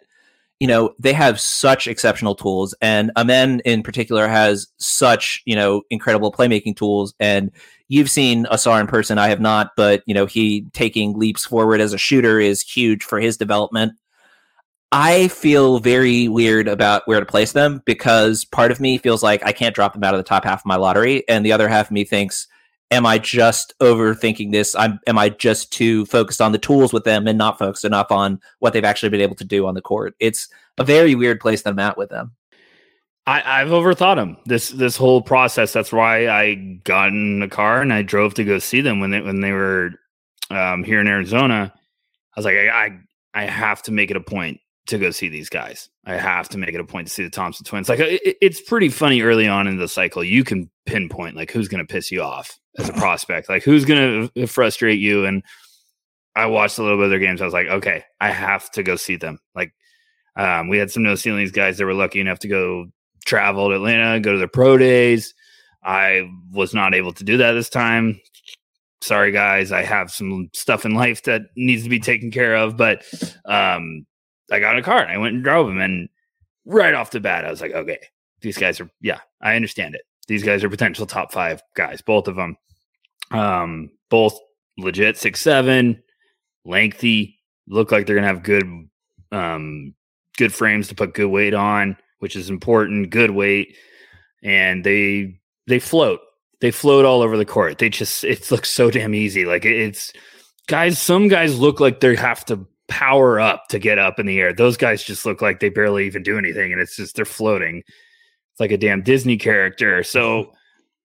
[0.61, 5.83] you know, they have such exceptional tools, and Amen in particular has such you know
[5.91, 7.15] incredible playmaking tools.
[7.21, 7.51] And
[7.89, 11.81] you've seen Ausar in person, I have not, but you know he taking leaps forward
[11.81, 13.93] as a shooter is huge for his development.
[14.93, 19.45] I feel very weird about where to place them because part of me feels like
[19.45, 21.69] I can't drop them out of the top half of my lottery, and the other
[21.69, 22.49] half of me thinks
[22.91, 24.75] am I just overthinking this?
[24.75, 28.11] I'm am I just too focused on the tools with them and not focused enough
[28.11, 30.15] on what they've actually been able to do on the court?
[30.21, 32.33] It's a very weird place that I'm at with them.
[33.29, 35.73] I, have overthought them this this whole process.
[35.73, 39.11] That's why I got in the car and I drove to go see them when
[39.11, 39.91] they when they were
[40.51, 41.73] um, here in Arizona.
[41.75, 42.99] I was like, I, I
[43.35, 45.89] I have to make it a point to go see these guys.
[46.05, 47.89] I have to make it a point to see the Thompson twins.
[47.89, 50.23] Like it, it's pretty funny early on in the cycle.
[50.23, 53.85] You can pinpoint like who's going to piss you off as a prospect, like who's
[53.85, 55.25] going to frustrate you.
[55.25, 55.43] And
[56.35, 57.41] I watched a little bit of their games.
[57.41, 59.39] I was like, okay, I have to go see them.
[59.55, 59.73] Like
[60.37, 62.87] um, we had some no ceilings guys that were lucky enough to go
[63.25, 65.35] travel to Atlanta, go to the pro days.
[65.83, 68.21] I was not able to do that this time.
[69.01, 72.77] sorry guys, I have some stuff in life that needs to be taken care of,
[72.77, 73.05] but
[73.45, 74.05] um,
[74.51, 76.09] I got a car and I went and drove him, and
[76.65, 77.99] right off the bat, I was like, okay,
[78.41, 80.03] these guys are, yeah, I understand it.
[80.29, 82.57] These guys are potential top five guys, both of them.
[83.31, 84.39] Um, both
[84.79, 86.03] legit six seven,
[86.65, 88.65] lengthy, look like they're gonna have good,
[89.33, 89.95] um,
[90.37, 93.11] good frames to put good weight on, which is important.
[93.11, 93.77] Good weight,
[94.43, 96.21] and they they float.
[96.61, 97.79] They float all over the court.
[97.79, 99.45] They just it looks so damn easy.
[99.45, 100.13] Like it's
[100.67, 100.99] guys.
[100.99, 104.53] Some guys look like they have to power up to get up in the air.
[104.53, 107.83] Those guys just look like they barely even do anything, and it's just they're floating.
[108.57, 110.03] It's like a damn Disney character.
[110.03, 110.53] So,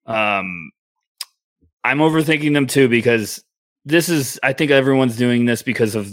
[0.06, 0.72] um,
[1.84, 3.44] I'm overthinking them too because
[3.86, 4.40] this is.
[4.42, 6.10] I think everyone's doing this because of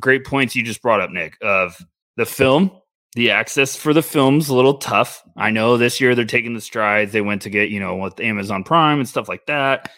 [0.00, 1.36] great points you just brought up, Nick.
[1.40, 1.76] Of
[2.16, 2.70] the film,
[3.14, 5.22] the access for the film's a little tough.
[5.36, 7.12] I know this year they're taking the strides.
[7.12, 9.90] They went to get you know with Amazon Prime and stuff like that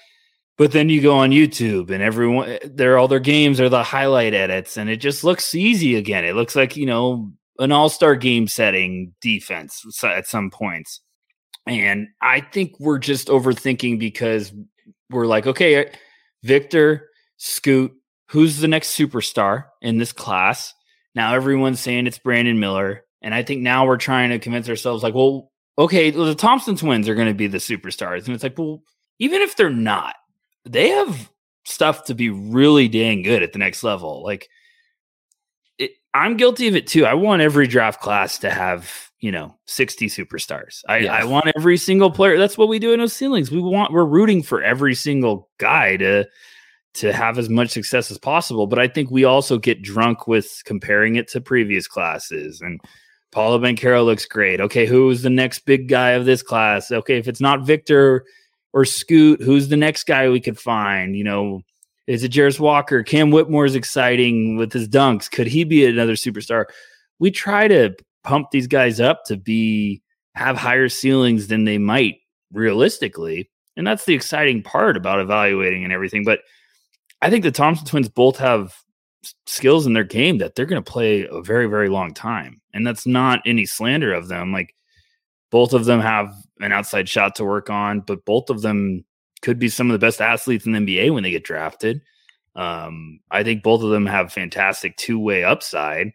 [0.57, 4.35] but then you go on YouTube and everyone, they're all their games are the highlight
[4.35, 6.25] edits, and it just looks easy again.
[6.25, 11.01] It looks like you know an all star game setting defense at some points.
[11.67, 14.53] And I think we're just overthinking because
[15.11, 15.91] we're like, okay, uh,
[16.43, 17.93] Victor, Scoot,
[18.29, 20.75] who's the next superstar in this class?
[21.15, 23.05] Now everyone's saying it's Brandon Miller.
[23.23, 27.09] And I think now we're trying to convince ourselves, like, well, okay, the Thompson twins
[27.09, 28.27] are going to be the superstars.
[28.27, 28.83] And it's like, well,
[29.19, 30.17] even if they're not,
[30.67, 31.31] they have
[31.65, 34.23] stuff to be really dang good at the next level.
[34.23, 34.49] Like
[36.15, 37.05] I'm guilty of it too.
[37.05, 40.83] I want every draft class to have, you know, 60 superstars.
[40.89, 41.13] I, yes.
[41.13, 42.39] I want every single player.
[42.39, 43.51] That's what we do in those ceilings.
[43.51, 46.27] We want we're rooting for every single guy to
[46.95, 48.69] to have as much success as possible.
[48.69, 52.81] But I think we also get drunk with comparing it to previous classes and
[53.33, 54.61] Paolo Banchero looks great.
[54.61, 56.93] Okay, who's the next big guy of this class?
[56.93, 58.25] Okay, if it's not Victor,
[58.73, 61.17] or Scoot, who's the next guy we could find?
[61.17, 61.63] You know,
[62.07, 63.03] is it Jarace Walker?
[63.03, 65.31] Cam Whitmore is exciting with his dunks.
[65.31, 66.67] Could he be another superstar?
[67.19, 70.03] We try to pump these guys up to be
[70.35, 72.17] have higher ceilings than they might
[72.53, 73.51] realistically.
[73.77, 76.25] And that's the exciting part about evaluating and everything.
[76.25, 76.41] But
[77.23, 78.75] I think the Thompson twins both have
[79.47, 82.61] skills in their game that they're going to play a very, very long time.
[82.73, 84.53] And that's not any slander of them.
[84.53, 84.75] Like
[85.51, 89.05] both of them have an outside shot to work on, but both of them
[89.45, 92.01] could be some of the best athletes in the NBA when they get drafted.
[92.57, 96.13] Um, I think both of them have fantastic two way upside.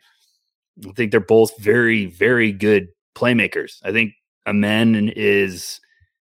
[0.87, 3.73] I think they're both very, very good playmakers.
[3.83, 4.13] I think
[4.47, 5.79] Amen is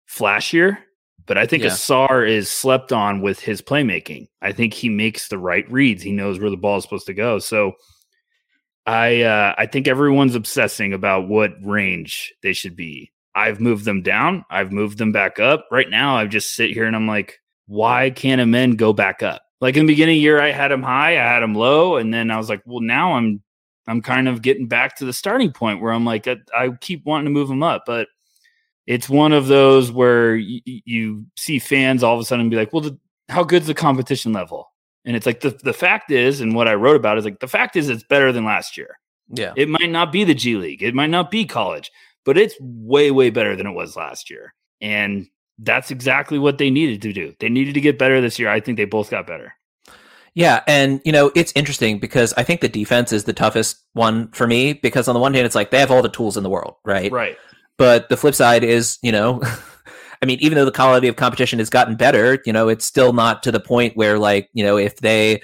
[0.08, 0.78] flashier,
[1.26, 1.70] but I think yeah.
[1.70, 4.28] Ausar is slept on with his playmaking.
[4.40, 6.02] I think he makes the right reads.
[6.02, 7.38] He knows where the ball is supposed to go.
[7.40, 7.72] So
[8.86, 13.10] I uh, I think everyone's obsessing about what range they should be.
[13.34, 14.44] I've moved them down.
[14.50, 15.66] I've moved them back up.
[15.70, 19.42] Right now, I just sit here and I'm like, why can't Amen go back up?
[19.60, 21.96] Like in the beginning of the year, I had them high, I had them low,
[21.96, 23.42] and then I was like, well, now I'm
[23.86, 27.04] I'm kind of getting back to the starting point where I'm like, I, I keep
[27.04, 28.08] wanting to move them up, but
[28.86, 32.72] it's one of those where y- you see fans all of a sudden be like,
[32.72, 34.68] well, the, how good's the competition level?
[35.04, 37.48] And it's like the the fact is, and what I wrote about is like the
[37.48, 38.98] fact is it's better than last year.
[39.28, 39.52] Yeah.
[39.56, 41.90] It might not be the G League, it might not be college,
[42.24, 44.54] but it's way, way better than it was last year.
[44.80, 45.26] And
[45.58, 47.34] that's exactly what they needed to do.
[47.38, 48.48] They needed to get better this year.
[48.48, 49.54] I think they both got better.
[50.34, 54.30] Yeah, and you know, it's interesting because I think the defense is the toughest one
[54.32, 56.42] for me because on the one hand it's like they have all the tools in
[56.42, 57.12] the world, right?
[57.12, 57.36] Right.
[57.76, 59.42] But the flip side is, you know,
[60.22, 63.12] I mean, even though the quality of competition has gotten better, you know, it's still
[63.12, 65.42] not to the point where, like, you know, if they,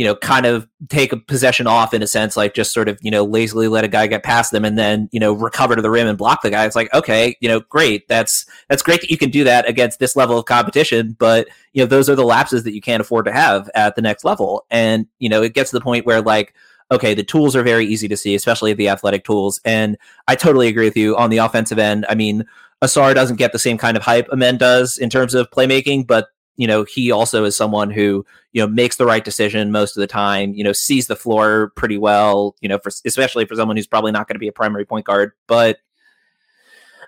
[0.00, 2.98] you know, kind of take a possession off in a sense, like just sort of,
[3.02, 5.82] you know, lazily let a guy get past them and then, you know, recover to
[5.82, 6.64] the rim and block the guy.
[6.64, 8.08] It's like, okay, you know, great.
[8.08, 11.82] That's that's great that you can do that against this level of competition, but you
[11.82, 14.64] know, those are the lapses that you can't afford to have at the next level.
[14.70, 16.54] And, you know, it gets to the point where like
[16.90, 19.60] okay, the tools are very easy to see, especially the athletic tools.
[19.66, 22.06] And I totally agree with you on the offensive end.
[22.08, 22.46] I mean,
[22.82, 26.28] Ausar doesn't get the same kind of hype Amen does in terms of playmaking, but
[26.60, 30.02] you know he also is someone who you know makes the right decision most of
[30.02, 30.52] the time.
[30.52, 32.54] You know sees the floor pretty well.
[32.60, 35.06] You know for especially for someone who's probably not going to be a primary point
[35.06, 35.78] guard, but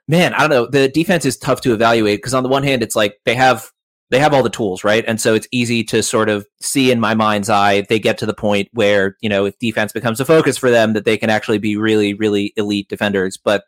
[0.08, 0.66] man, I don't know.
[0.66, 3.70] The defense is tough to evaluate because on the one hand, it's like they have
[4.08, 5.04] they have all the tools, right?
[5.06, 8.26] And so it's easy to sort of see in my mind's eye they get to
[8.26, 11.28] the point where you know if defense becomes a focus for them, that they can
[11.28, 13.36] actually be really, really elite defenders.
[13.36, 13.64] But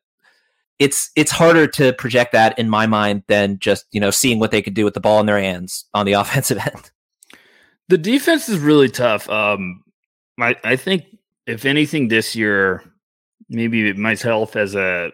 [0.79, 4.51] it's it's harder to project that in my mind than just you know seeing what
[4.51, 6.91] they could do with the ball in their hands on the offensive end.
[7.89, 9.29] The defense is really tough.
[9.29, 9.85] Um,
[10.41, 11.05] I I think
[11.47, 12.83] if anything this year,
[13.49, 15.13] maybe myself as a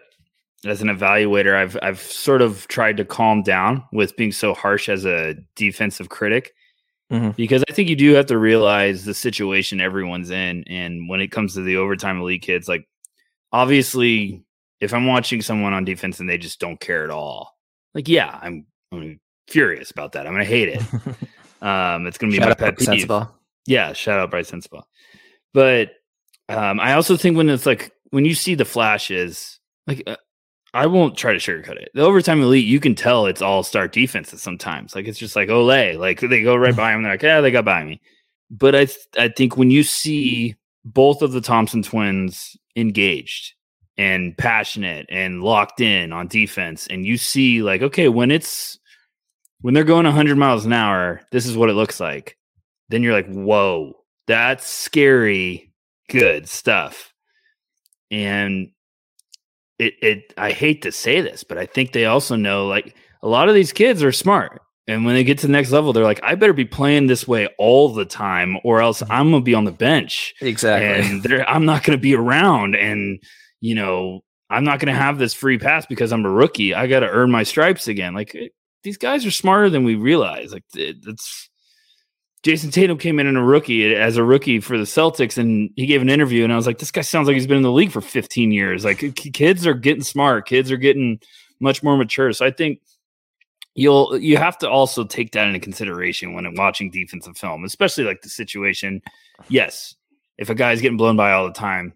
[0.65, 4.89] as an evaluator, I've I've sort of tried to calm down with being so harsh
[4.89, 6.53] as a defensive critic.
[7.11, 7.31] mm-hmm.
[7.31, 10.63] because I think you do have to realize the situation everyone's in.
[10.67, 12.87] And when it comes to the overtime elite kids, like
[13.51, 14.43] obviously,
[14.81, 17.55] if I'm watching someone on defense and they just don't care at all,
[17.93, 20.25] like, yeah, I'm, I'm furious about that.
[20.25, 20.81] I'm going to hate it.
[21.61, 22.85] um, it's going to be shout my pet peeve.
[22.85, 23.33] Sensible.
[23.67, 24.87] Yeah, shout out Bryce Sensible.
[25.53, 25.91] But
[26.49, 30.17] um, I also think when it's like when you see the flashes, like uh,
[30.73, 31.91] I won't try to sugarcoat it.
[31.93, 34.95] The overtime elite, you can tell it's all star defenses sometimes.
[34.95, 37.03] Like it's just like Olay, like they go right by him.
[37.03, 38.01] They're like, yeah, they got by me.
[38.49, 43.53] But I, th- I think when you see both of the Thompson twins engaged
[44.01, 48.79] and passionate and locked in on defense, and you see like, okay, when it's
[49.61, 52.35] when they're going 100 miles an hour, this is what it looks like.
[52.89, 53.93] Then you're like, whoa,
[54.25, 55.71] that's scary,
[56.09, 57.13] good stuff.
[58.09, 58.71] And
[59.77, 63.27] it, it, I hate to say this, but I think they also know like a
[63.27, 64.63] lot of these kids are smart.
[64.87, 67.27] And when they get to the next level, they're like, I better be playing this
[67.27, 69.11] way all the time, or else mm-hmm.
[69.11, 70.33] I'm gonna be on the bench.
[70.41, 70.87] Exactly.
[70.87, 72.75] And I'm not gonna be around.
[72.75, 73.21] And
[73.61, 76.73] you know, I'm not gonna have this free pass because I'm a rookie.
[76.73, 78.13] I gotta earn my stripes again.
[78.13, 78.49] Like eh,
[78.83, 80.51] these guys are smarter than we realize.
[80.51, 81.49] Like eh, it's
[82.43, 85.69] Jayson Tatum came in in a rookie eh, as a rookie for the Celtics, and
[85.75, 87.63] he gave an interview, and I was like, this guy sounds like he's been in
[87.63, 88.83] the league for 15 years.
[88.83, 91.19] Like kids are getting smart, kids are getting
[91.59, 92.33] much more mature.
[92.33, 92.81] So I think
[93.75, 98.21] you'll you have to also take that into consideration when watching defensive film, especially like
[98.21, 99.01] the situation.
[99.47, 99.95] Yes,
[100.37, 101.93] if a guy's getting blown by all the time,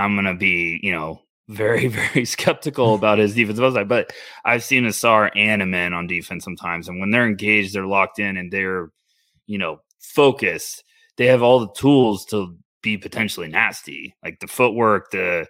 [0.00, 3.88] I'm gonna be you know very, very skeptical about his defensive upside.
[3.88, 4.12] But
[4.44, 8.36] I've seen Ausar and Amen on defense sometimes, and when they're engaged, they're locked in
[8.36, 8.90] and they're,
[9.46, 10.84] you know, focused.
[11.16, 15.46] They have all the tools to be potentially nasty, like the footwork, the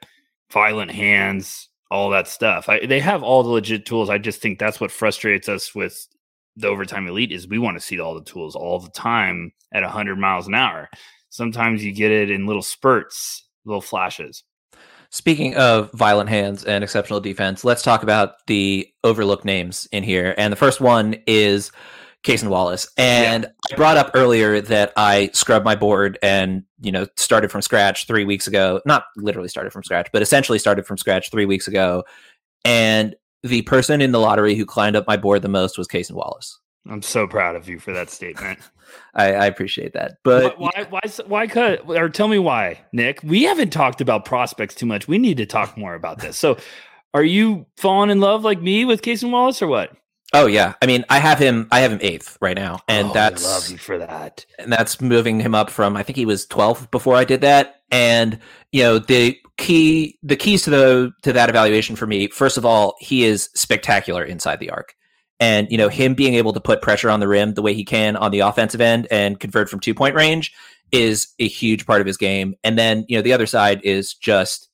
[0.51, 2.69] violent hands, all that stuff.
[2.69, 4.11] I, they have all the legit tools.
[4.11, 6.09] I just think that's what frustrates us with
[6.57, 9.83] the overtime elite is we want to see all the tools all the time at
[9.83, 10.89] 100 miles an hour.
[11.29, 14.45] Sometimes you get it in little spurts, little flashes.
[15.11, 20.35] Speaking of violent hands and exceptional defense, let's talk about the overlooked names in here.
[20.39, 21.73] And the first one is
[22.23, 22.89] Cason Wallace.
[22.97, 23.51] And yeah.
[23.73, 28.07] I brought up earlier that I scrubbed my board and, you know, started from scratch
[28.07, 28.81] three weeks ago.
[28.87, 32.05] Not literally started from scratch, but essentially started from scratch three weeks ago.
[32.65, 36.13] And the person in the lottery who climbed up my board the most was Cason
[36.13, 36.60] Wallace.
[36.89, 38.59] I'm so proud of you for that statement.
[39.15, 41.89] I, I, appreciate that, but why, why, why, why, cut?
[41.89, 43.21] Or tell me why, Nick?
[43.23, 45.07] We haven't talked about prospects too much.
[45.07, 46.37] We need to talk more about this.
[46.37, 46.57] So,
[47.15, 49.97] are you falling in love like me with Cason Wallace, or what?
[50.33, 51.67] Oh yeah, I mean, I have him.
[51.73, 54.47] I have him eighth right now, and oh, that's I love you for that.
[54.59, 57.83] And that's moving him up from I think he was 12th before I did that.
[57.91, 58.39] And
[58.71, 62.29] you know, the key, the keys to the to that evaluation for me.
[62.29, 64.95] First of all, he is spectacular inside the arc.
[65.41, 67.85] And you know him being able to put pressure on the rim the way he
[67.85, 70.53] can on the offensive end and convert from two point range
[70.93, 72.55] is a huge part of his game.
[72.63, 74.69] And then you know the other side is just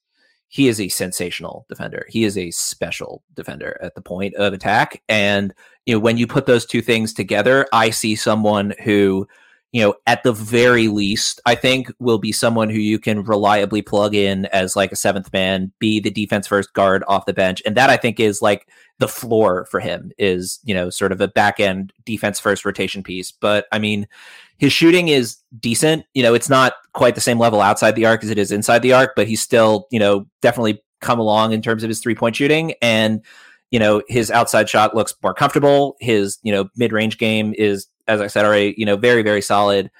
[0.48, 2.06] he is a sensational defender.
[2.08, 5.02] He is a special defender at the point of attack.
[5.08, 5.54] And
[5.86, 9.28] you know when you put those two things together, I see someone who
[9.76, 13.82] you know, at the very least, I think will be someone who you can reliably
[13.82, 17.60] plug in as like a seventh man, be the defense first guard off the bench.
[17.66, 21.20] And that I think is like the floor for him is, you know, sort of
[21.20, 23.30] a back end defense first rotation piece.
[23.30, 24.08] But I mean,
[24.56, 26.06] his shooting is decent.
[26.14, 28.78] You know, it's not quite the same level outside the arc as it is inside
[28.78, 32.14] the arc, but he's still, you know, definitely come along in terms of his three
[32.14, 32.72] point shooting.
[32.80, 33.22] And,
[33.70, 35.96] you know, his outside shot looks more comfortable.
[36.00, 39.42] His, you know, mid range game is as I said already, you know, very, very
[39.42, 39.90] solid.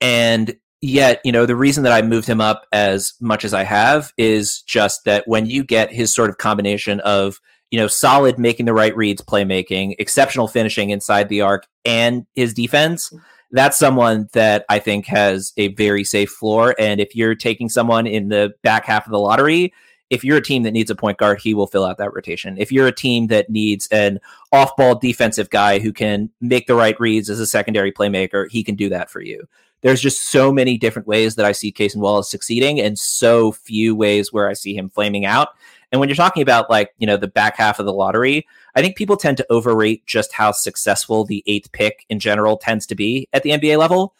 [0.00, 3.64] And yet, you know, the reason that I moved him up as much as I
[3.64, 8.38] have is just that when you get his sort of combination of, you know, solid
[8.38, 13.18] making the right reads, playmaking, exceptional finishing inside the arc, and his defense, mm-hmm.
[13.50, 16.74] that's someone that I think has a very safe floor.
[16.78, 19.72] And if you're taking someone in the back half of the lottery,
[20.10, 22.56] if you're a team that needs a point guard, he will fill out that rotation.
[22.58, 24.20] If you're a team that needs an
[24.52, 28.62] off ball defensive guy who can make the right reads as a secondary playmaker, he
[28.62, 29.48] can do that for you.
[29.82, 33.94] There's just so many different ways that I see Cason Wallace succeeding and so few
[33.94, 35.50] ways where I see him flaming out.
[35.92, 38.82] And when you're talking about like, you know, the back half of the lottery, I
[38.82, 42.94] think people tend to overrate just how successful the eighth pick in general tends to
[42.94, 44.14] be at the NBA level.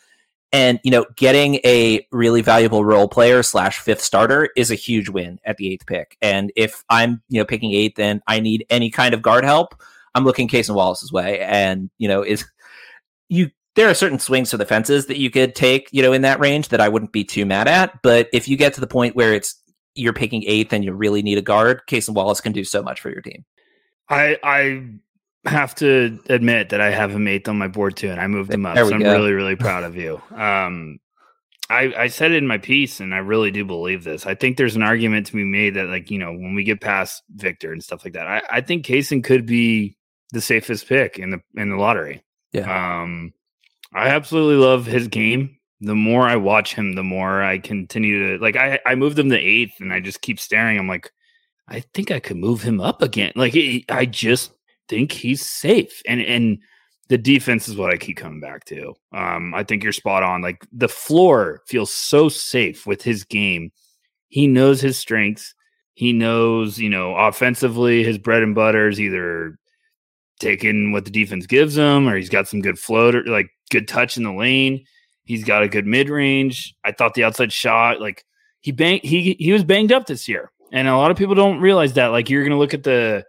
[0.53, 5.09] And you know, getting a really valuable role player slash fifth starter is a huge
[5.09, 6.17] win at the eighth pick.
[6.23, 9.75] And if I'm you know picking eighth and I need any kind of guard help,
[10.15, 11.41] I'm looking Cason Wallace's way.
[11.41, 12.45] And you know, is
[13.29, 16.23] you there are certain swings to the fences that you could take, you know, in
[16.23, 18.03] that range that I wouldn't be too mad at.
[18.03, 19.61] But if you get to the point where it's
[19.95, 22.83] you're picking eighth and you really need a guard, Case and Wallace can do so
[22.83, 23.45] much for your team.
[24.09, 24.89] I I
[25.47, 28.53] have to admit that I have him eighth on my board too, and I moved
[28.53, 28.77] him up.
[28.77, 29.13] So I'm go.
[29.13, 30.21] really, really proud of you.
[30.35, 30.99] Um,
[31.69, 34.27] I, I said it in my piece, and I really do believe this.
[34.27, 36.81] I think there's an argument to be made that, like, you know, when we get
[36.81, 39.97] past Victor and stuff like that, I, I think Cason could be
[40.33, 42.23] the safest pick in the in the lottery.
[42.53, 43.03] Yeah.
[43.03, 43.33] Um,
[43.93, 45.57] I absolutely love his game.
[45.81, 48.57] The more I watch him, the more I continue to like.
[48.57, 50.79] I I moved him to eighth, and I just keep staring.
[50.79, 51.11] I'm like,
[51.69, 53.33] I think I could move him up again.
[53.35, 53.55] Like,
[53.89, 54.53] I just
[54.89, 56.59] think he's safe, and and
[57.09, 58.95] the defense is what I keep coming back to.
[59.13, 60.43] Um, I think you're spot on.
[60.43, 63.71] Like the floor feels so safe with his game.
[64.29, 65.55] He knows his strengths.
[65.95, 69.59] He knows, you know, offensively, his bread and butter is either
[70.41, 74.17] taking what the defense gives him, or he's got some good floater, like good touch
[74.17, 74.85] in the lane.
[75.25, 76.75] He's got a good mid range.
[76.85, 78.25] I thought the outside shot, like
[78.61, 81.61] he banged, he he was banged up this year, and a lot of people don't
[81.61, 82.09] realize that.
[82.09, 83.25] Like you're gonna look at the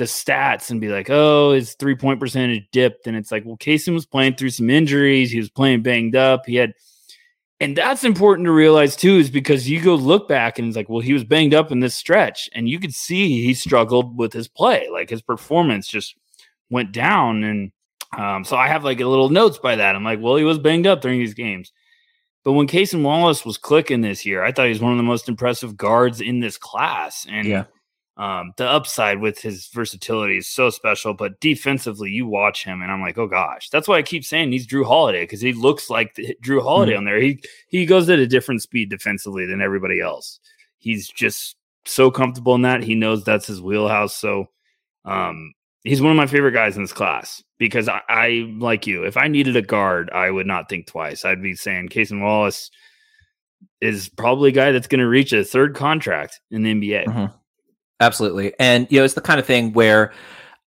[0.00, 3.56] the stats and be like, oh, his three point percentage dipped, and it's like, well,
[3.56, 5.30] Cason was playing through some injuries.
[5.30, 6.46] He was playing banged up.
[6.46, 6.74] He had
[7.60, 10.88] and that's important to realize too, is because you go look back and it's like,
[10.88, 14.32] well, he was banged up in this stretch, and you could see he struggled with
[14.32, 14.88] his play.
[14.90, 16.16] Like his performance just
[16.70, 17.44] went down.
[17.44, 17.72] And
[18.16, 19.94] um, so I have like a little notes by that.
[19.94, 21.70] I'm like, well, he was banged up during these games.
[22.42, 25.02] But when Cason Wallace was clicking this year, I thought he was one of the
[25.02, 27.26] most impressive guards in this class.
[27.28, 27.64] And yeah.
[28.20, 31.14] Um, the upside with his versatility is so special.
[31.14, 34.52] But defensively, you watch him, and I'm like, oh gosh, that's why I keep saying
[34.52, 36.98] he's Jrue Holiday because he looks like the, Jrue Holiday mm-hmm.
[36.98, 37.18] on there.
[37.18, 40.38] He he goes at a different speed defensively than everybody else.
[40.76, 41.56] He's just
[41.86, 42.82] so comfortable in that.
[42.82, 44.14] He knows that's his wheelhouse.
[44.14, 44.50] So
[45.06, 45.54] um,
[45.84, 49.04] he's one of my favorite guys in this class because I, I, like you.
[49.04, 51.24] If I needed a guard, I would not think twice.
[51.24, 52.70] I'd be saying Cason Wallace
[53.80, 57.06] is probably a guy that's going to reach a third contract in the NBA.
[57.06, 57.36] Mm-hmm.
[58.00, 60.12] Absolutely, and you know it's the kind of thing where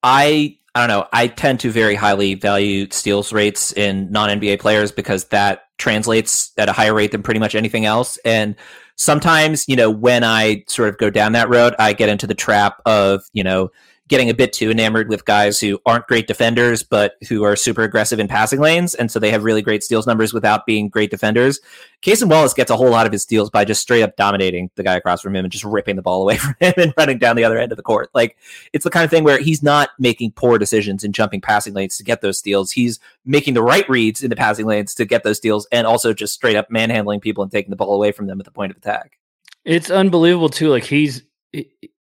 [0.02, 4.60] I I don't know I tend to very highly value steals rates in non NBA
[4.60, 8.18] players because that translates at a higher rate than pretty much anything else.
[8.24, 8.54] And
[8.96, 12.34] sometimes you know when i sort of go down that road i get into the
[12.34, 13.70] trap of you know
[14.08, 17.82] getting a bit too enamored with guys who aren't great defenders, but who are super
[17.82, 18.94] aggressive in passing lanes.
[18.94, 21.60] And so they have really great steals numbers without being great defenders.
[22.02, 24.82] Cason Wallace gets a whole lot of his steals by just straight up dominating the
[24.82, 27.36] guy across from him and just ripping the ball away from him and running down
[27.36, 28.10] the other end of the court.
[28.12, 28.36] Like
[28.72, 31.96] it's the kind of thing where he's not making poor decisions in jumping passing lanes
[31.96, 32.72] to get those steals.
[32.72, 36.12] He's making the right reads in the passing lanes to get those steals and also
[36.12, 38.72] just straight up manhandling people and taking the ball away from them at the point
[38.72, 39.18] of attack.
[39.64, 40.68] It's unbelievable too.
[40.68, 41.22] Like he's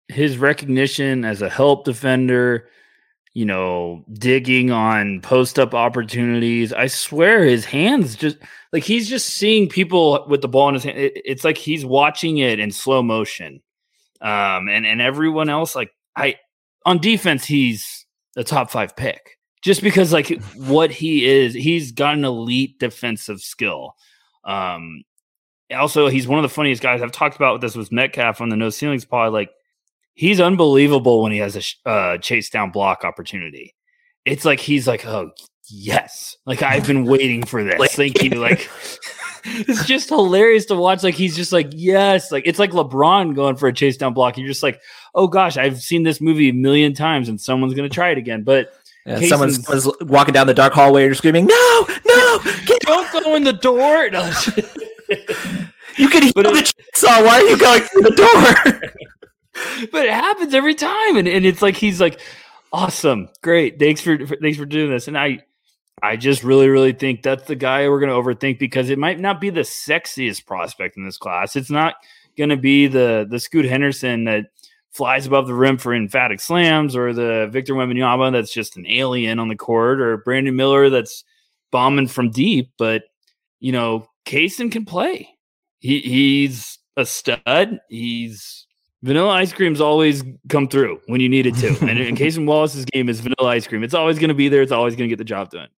[0.08, 2.68] his recognition as a help defender,
[3.32, 6.72] you know, digging on post up opportunities.
[6.72, 8.36] I swear his hands just
[8.72, 10.98] like he's just seeing people with the ball in his hand.
[10.98, 13.60] It, it's like he's watching it in slow motion.
[14.20, 16.36] Um, and, and everyone else, like I
[16.86, 22.14] on defense, he's a top five pick just because like what he is, he's got
[22.14, 23.96] an elite defensive skill.
[24.44, 25.02] Um,
[25.74, 27.02] also, he's one of the funniest guys.
[27.02, 29.32] I've talked about this with Metcalf on the No Ceilings pod.
[29.32, 29.50] Like
[30.14, 33.74] he's unbelievable when he has a uh, chase down block opportunity.
[34.24, 35.30] It's like he's like, oh
[35.68, 37.78] yes, like I've been waiting for this.
[37.78, 38.30] like, Thank you.
[38.30, 38.70] Like
[39.46, 41.02] it's just hilarious to watch.
[41.02, 44.38] Like he's just like yes, like it's like LeBron going for a chase down block.
[44.38, 44.80] You're just like,
[45.14, 48.42] oh gosh, I've seen this movie a million times, and someone's gonna try it again.
[48.42, 48.72] But
[49.04, 52.40] yeah, someone's, someone's, walking down the dark hallway and you're screaming, "No, no,
[52.80, 54.08] don't go in the door!"
[55.96, 57.24] You can hear the chainsaw.
[57.24, 58.90] Why are you going through the door?
[59.92, 62.20] but it happens every time, and, and it's like he's like,
[62.72, 65.40] awesome, great, thanks for, for thanks for doing this, and I.
[66.02, 69.20] I just really, really think that's the guy we're going to overthink because it might
[69.20, 71.54] not be the sexiest prospect in this class.
[71.54, 71.94] It's not
[72.36, 74.46] going to be the the Scoot Henderson that
[74.90, 79.38] flies above the rim for emphatic slams, or the Victor Wembanyama that's just an alien
[79.38, 81.24] on the court, or Brandon Miller that's
[81.70, 82.70] bombing from deep.
[82.76, 83.04] But
[83.60, 85.28] you know, Cason can play.
[85.80, 87.80] He he's a stud.
[87.88, 88.63] He's
[89.04, 91.68] Vanilla ice cream's always come through when you need it to.
[91.82, 93.84] and in Cason Wallace's game is vanilla ice cream.
[93.84, 94.62] It's always going to be there.
[94.62, 95.68] It's always going to get the job done.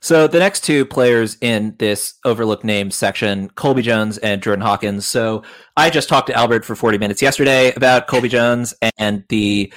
[0.00, 5.04] So the next two players in this overlooked names section, Colby Jones and Jordan Hawkins.
[5.06, 5.42] So
[5.76, 9.70] I just talked to Albert for 40 minutes yesterday about Colby Jones and the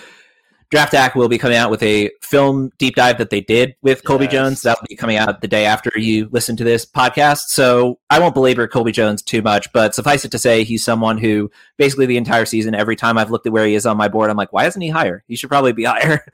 [0.69, 4.03] Draft Deck will be coming out with a film deep dive that they did with
[4.03, 4.33] Colby yes.
[4.33, 4.61] Jones.
[4.63, 7.47] That will be coming out the day after you listen to this podcast.
[7.47, 11.17] So I won't belabor Colby Jones too much, but suffice it to say, he's someone
[11.17, 14.09] who basically the entire season, every time I've looked at where he is on my
[14.09, 15.23] board, I'm like, why isn't he higher?
[15.27, 16.25] He should probably be higher.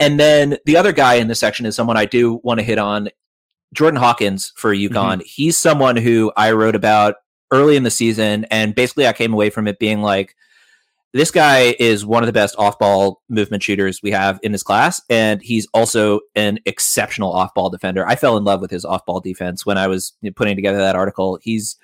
[0.00, 2.78] And then the other guy in this section is someone I do want to hit
[2.78, 3.10] on
[3.74, 4.90] Jordan Hawkins for UConn.
[4.90, 5.20] Mm-hmm.
[5.26, 7.16] He's someone who I wrote about
[7.50, 10.34] early in the season, and basically I came away from it being like,
[11.16, 14.62] this guy is one of the best off ball movement shooters we have in this
[14.62, 15.00] class.
[15.08, 18.06] And he's also an exceptional off ball defender.
[18.06, 20.94] I fell in love with his off ball defense when I was putting together that
[20.94, 21.38] article.
[21.42, 21.76] He's,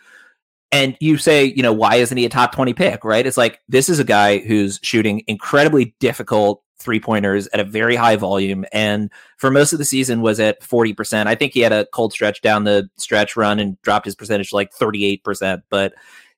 [0.71, 3.27] and you say, you know, why isn't he a top 20 pick, right?
[3.27, 7.97] It's like, this is a guy who's shooting incredibly difficult three pointers at a very
[7.97, 8.67] high volume.
[8.73, 11.27] And for most of the season was at 40%.
[11.27, 14.51] I think he had a cold stretch down the stretch run and dropped his percentage
[14.51, 15.63] to like 38%.
[15.71, 15.95] But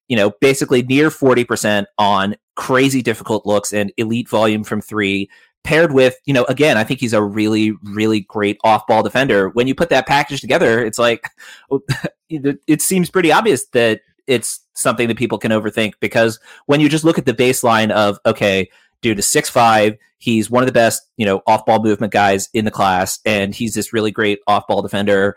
[0.08, 5.28] you know, basically near 40% on crazy difficult looks and elite volume from three,
[5.64, 9.48] paired with, you know, again, I think he's a really, really great off ball defender.
[9.48, 11.28] When you put that package together, it's like,
[12.28, 17.04] it seems pretty obvious that it's something that people can overthink because when you just
[17.04, 18.68] look at the baseline of, okay,
[19.02, 22.48] dude is six five, he's one of the best, you know, off ball movement guys
[22.54, 25.36] in the class, and he's this really great off ball defender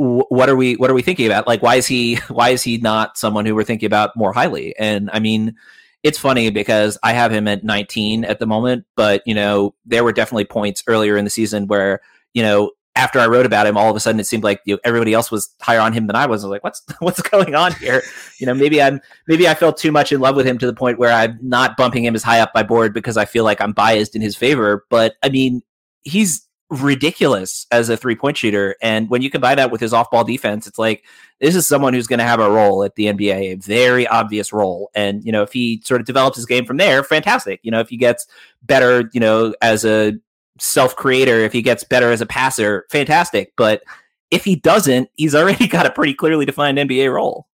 [0.00, 2.78] what are we what are we thinking about like why is he why is he
[2.78, 5.54] not someone who we're thinking about more highly and i mean
[6.02, 10.04] it's funny because i have him at 19 at the moment but you know there
[10.04, 12.00] were definitely points earlier in the season where
[12.34, 14.74] you know after i wrote about him all of a sudden it seemed like you
[14.74, 16.42] know, everybody else was higher on him than i was.
[16.42, 18.02] I was like what's what's going on here?
[18.38, 20.74] You know maybe i'm maybe i felt too much in love with him to the
[20.74, 23.60] point where i'm not bumping him as high up my board because i feel like
[23.60, 25.62] i'm biased in his favor but i mean
[26.02, 28.76] he's ridiculous as a three point shooter.
[28.80, 31.04] And when you combine that with his off ball defense, it's like
[31.40, 34.52] this is someone who's going to have a role at the NBA, a very obvious
[34.52, 34.90] role.
[34.94, 37.60] And, you know, if he sort of develops his game from there, fantastic.
[37.62, 38.26] You know, if he gets
[38.62, 40.14] better, you know, as a
[40.58, 43.52] self creator, if he gets better as a passer, fantastic.
[43.56, 43.82] But
[44.30, 47.48] if he doesn't, he's already got a pretty clearly defined NBA role.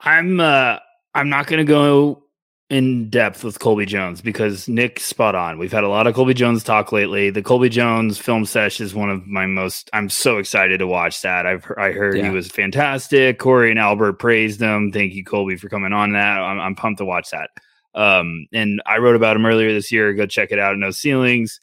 [0.00, 0.78] I'm, uh,
[1.14, 2.24] I'm not going to go
[2.70, 5.58] in depth with Colby Jones because Nick spot on.
[5.58, 7.30] We've had a lot of Colby Jones talk lately.
[7.30, 9.88] The Colby Jones film sesh is one of my most.
[9.94, 11.46] I'm so excited to watch that.
[11.46, 12.24] I've I heard yeah.
[12.24, 13.38] he was fantastic.
[13.38, 14.92] Corey and Albert praised him.
[14.92, 16.40] Thank you, Colby, for coming on that.
[16.40, 17.50] I'm, I'm pumped to watch that.
[17.94, 20.12] Um, and I wrote about him earlier this year.
[20.12, 20.76] Go check it out.
[20.76, 21.60] No ceilings.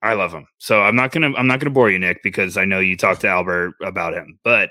[0.00, 0.46] I love him.
[0.58, 3.20] So I'm not gonna I'm not gonna bore you, Nick, because I know you talked
[3.22, 4.38] to Albert about him.
[4.42, 4.70] But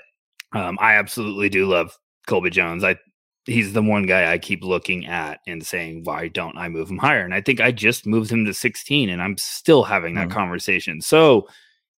[0.52, 2.82] um, I absolutely do love Colby Jones.
[2.82, 2.96] I
[3.46, 6.98] he's the one guy I keep looking at and saying, why don't I move him
[6.98, 7.24] higher?
[7.24, 10.38] And I think I just moved him to 16 and I'm still having that mm-hmm.
[10.38, 11.00] conversation.
[11.00, 11.48] So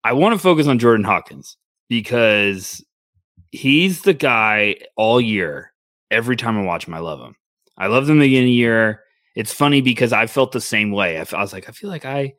[0.03, 1.57] I want to focus on Jordan Hawkins
[1.89, 2.85] because
[3.53, 5.73] he's the guy all year.
[6.11, 7.37] Every time I watch him, I love him.
[7.79, 9.03] I loved him the beginning of the year.
[9.35, 11.19] It's funny because I felt the same way.
[11.19, 12.35] I, I was like, I feel like I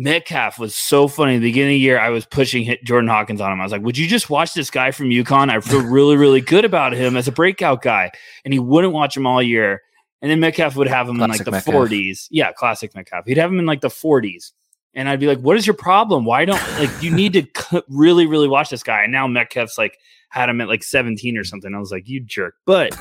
[0.00, 1.34] Metcalf was so funny.
[1.34, 3.60] At the beginning of the year, I was pushing Jordan Hawkins on him.
[3.60, 5.50] I was like, "Would you just watch this guy from UConn?
[5.50, 8.12] I feel really, really good about him as a breakout guy."
[8.44, 9.82] And he wouldn't watch him all year.
[10.22, 11.90] And then Metcalf would have him classic in like the Metcalf.
[11.90, 12.28] 40s.
[12.30, 13.26] Yeah, classic Metcalf.
[13.26, 14.52] He'd have him in like the 40s.
[14.94, 16.24] And I'd be like, "What is your problem?
[16.24, 19.98] Why don't like you need to really, really watch this guy?" And now Metcalf's like
[20.30, 21.74] had him at like 17 or something.
[21.74, 22.96] I was like, "You jerk!" But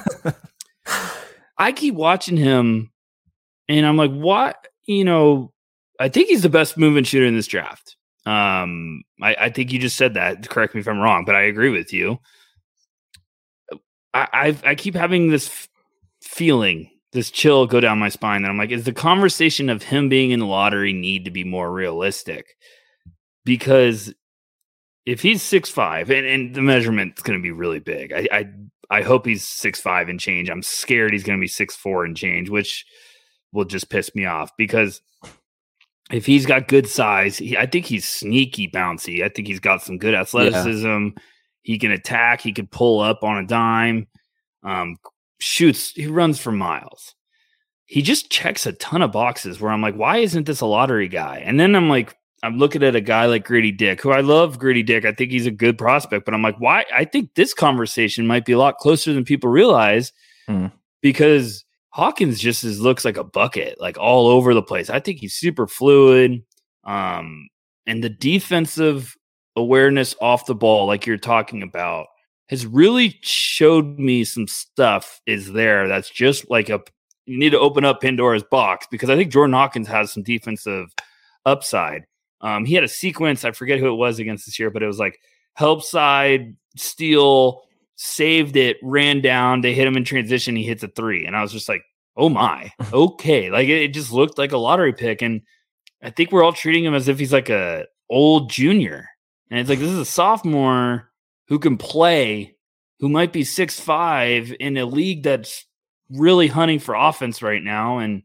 [1.60, 2.92] I keep watching him,
[3.70, 5.54] and I'm like, "What?" You know,
[6.00, 7.96] I think he's the best movement shooter in this draft.
[8.26, 10.50] Um, I, I, think you just said that.
[10.50, 12.20] Correct me if I'm wrong, but I agree with you.
[14.14, 15.70] I I've, i keep having this f-
[16.22, 20.10] feeling, this chill go down my spine that I'm like, is the conversation of him
[20.10, 22.48] being in the lottery need to be more realistic?
[23.46, 24.14] Because
[25.06, 28.46] if he's six five and, and the measurement's going to be really big, I, I
[28.90, 30.50] I hope he's six five and change.
[30.50, 32.86] I'm scared he's going to be six four and change, which
[33.54, 35.02] will just piss me off because
[36.12, 39.24] if he's got good size, he, I think he's sneaky bouncy.
[39.24, 40.88] I think he's got some good athleticism.
[40.88, 41.24] Yeah.
[41.64, 42.42] He can attack.
[42.42, 44.08] He can pull up on a dime.
[44.64, 44.96] Um,
[45.40, 45.92] shoots.
[45.92, 47.14] He runs for miles.
[47.86, 49.60] He just checks a ton of boxes.
[49.60, 51.42] Where I'm like, why isn't this a lottery guy?
[51.46, 54.60] And then I'm like, I'm looking at a guy like Grady Dick, who I love.
[54.60, 55.04] Grady Dick.
[55.06, 56.24] I think he's a good prospect.
[56.24, 56.86] But I'm like, why?
[56.96, 60.14] I think this conversation might be a lot closer than people realize
[60.48, 60.68] hmm.
[61.02, 64.90] because Hawkins just is, looks like a bucket, like all over the place.
[64.90, 66.44] I think he's super fluid.
[66.84, 67.50] Um,
[67.86, 69.16] and the defensive
[69.56, 72.08] awareness off the ball, like you're talking about,
[72.50, 76.82] has really showed me some stuff is there that's just like a
[77.26, 80.94] you need to open up Pandora's box because I think Jordan Hawkins has some defensive
[81.46, 82.06] upside.
[82.40, 84.88] Um, he had a sequence, I forget who it was against this year, but it
[84.88, 85.20] was like
[85.56, 87.64] help side, steal,
[87.98, 89.62] saved it, ran down.
[89.62, 90.56] They hit him in transition.
[90.56, 91.26] He hits a three.
[91.26, 91.84] And I was just like,
[92.16, 93.50] oh my, okay.
[93.50, 95.22] Like it, it just looked like a lottery pick.
[95.22, 95.42] And
[96.02, 99.10] I think we're all treating him as if he's like a old junior.
[99.50, 101.12] And it's like, this is a sophomore
[101.48, 102.56] who can play,
[103.00, 105.66] who might be six five in a league that's
[106.10, 107.98] really hunting for offense right now.
[107.98, 108.24] And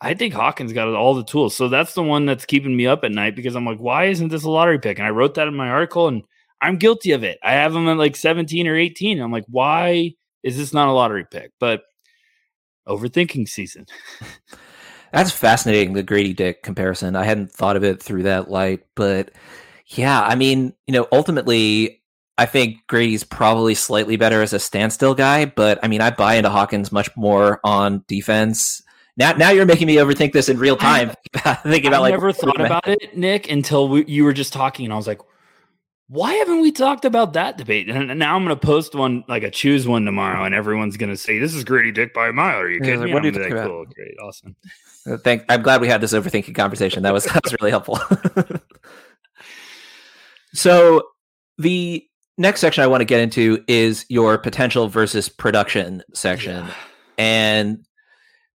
[0.00, 1.56] I think Hawkins got all the tools.
[1.56, 4.28] So that's the one that's keeping me up at night because I'm like, why isn't
[4.28, 4.98] this a lottery pick?
[4.98, 6.22] And I wrote that in my article and
[6.60, 7.38] I'm guilty of it.
[7.42, 9.20] I have him at like 17 or 18.
[9.20, 11.52] I'm like, why is this not a lottery pick?
[11.60, 11.82] But
[12.88, 13.86] overthinking season.
[15.12, 17.16] That's fascinating, the Grady Dick comparison.
[17.16, 19.30] I hadn't thought of it through that light, but
[19.86, 22.02] yeah, I mean, you know, ultimately,
[22.38, 26.34] I think Grady's probably slightly better as a standstill guy, but I mean, I buy
[26.34, 28.82] into Hawkins much more on defense.
[29.16, 31.12] Now, now you're making me overthink this in real time.
[31.62, 34.84] Thinking about I like never thought about it, Nick, until we, you were just talking,
[34.84, 35.20] and I was like,
[36.08, 37.88] why haven't we talked about that debate?
[37.88, 41.10] And now I'm going to post one, like a choose one tomorrow, and everyone's going
[41.10, 43.14] to say, "This is Grady Dick by a mile." Are you kidding like, me?
[43.14, 43.68] what do you I'm like, about?
[43.68, 44.56] Cool, great, awesome.
[45.06, 45.44] Uh, Thank.
[45.48, 47.02] I'm glad we had this overthinking conversation.
[47.02, 47.98] That was that was really helpful.
[50.54, 51.02] so
[51.58, 52.06] the
[52.38, 56.74] next section I want to get into is your potential versus production section, Yeah.
[57.18, 57.85] and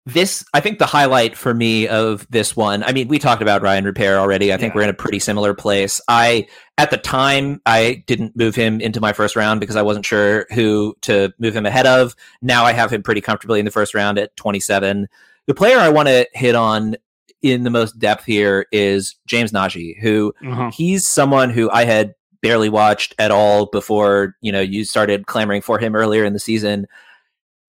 [0.05, 2.83] this I think the highlight for me of this one.
[2.83, 4.51] I mean, we talked about Rayan Rupert already.
[4.51, 4.77] I think Yeah.
[4.77, 6.01] we're in a pretty similar place.
[6.07, 6.47] I
[6.77, 10.47] at the time I didn't move him into my first round because I wasn't sure
[10.53, 12.15] who to move him ahead of.
[12.41, 15.07] Now I have him pretty comfortably in the first round at 27.
[15.47, 16.95] The player I want to hit on
[17.43, 20.71] in the most depth here is James Nnaji, who Uh-huh.
[20.73, 25.61] he's someone who I had barely watched at all before, you know, you started clamoring
[25.61, 26.87] for him earlier in the season.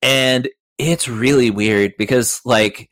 [0.03, 0.49] And
[0.91, 2.91] it's really weird because like,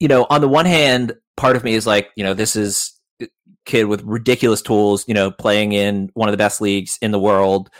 [0.00, 2.92] you know, on the one hand, part of me is like, you know, this is
[3.64, 7.18] kid with ridiculous tools, you know, playing in one of the best leagues in the
[7.18, 7.70] world,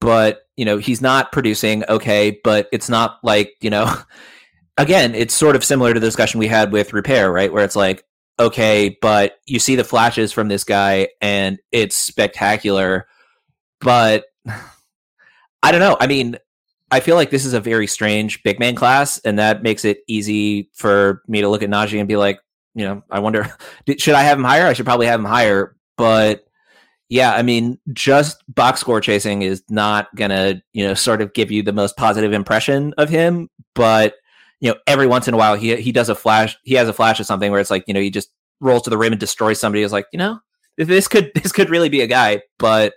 [0.00, 3.94] but, you know, he's not producing okay, but it's not like, you know,
[4.76, 7.52] again, it's sort of similar to the discussion we had with Rupert, right?
[7.52, 8.04] Where it's like,
[8.38, 13.06] okay, but you see the flashes from this guy and it's spectacular,
[13.80, 14.24] but
[15.62, 15.96] I don't know.
[15.98, 16.36] I mean,
[16.90, 19.98] I feel like this is a very strange big man class, and that makes it
[20.06, 22.38] easy for me to look at Nnaji and be like,
[22.74, 23.52] you know, I wonder,
[23.98, 24.66] should I have him higher?
[24.66, 26.44] I should probably have him higher, but
[27.08, 31.50] yeah, I mean, just box score chasing is not gonna, you know, sort of give
[31.50, 33.48] you the most positive impression of him.
[33.74, 34.14] But
[34.60, 36.56] you know, every once in a while, he he does a flash.
[36.64, 38.30] He has a flash of something where it's like, you know, he just
[38.60, 39.82] rolls to the rim and destroys somebody.
[39.82, 40.40] Is like, you know,
[40.76, 42.42] this could this could really be a guy.
[42.58, 42.94] But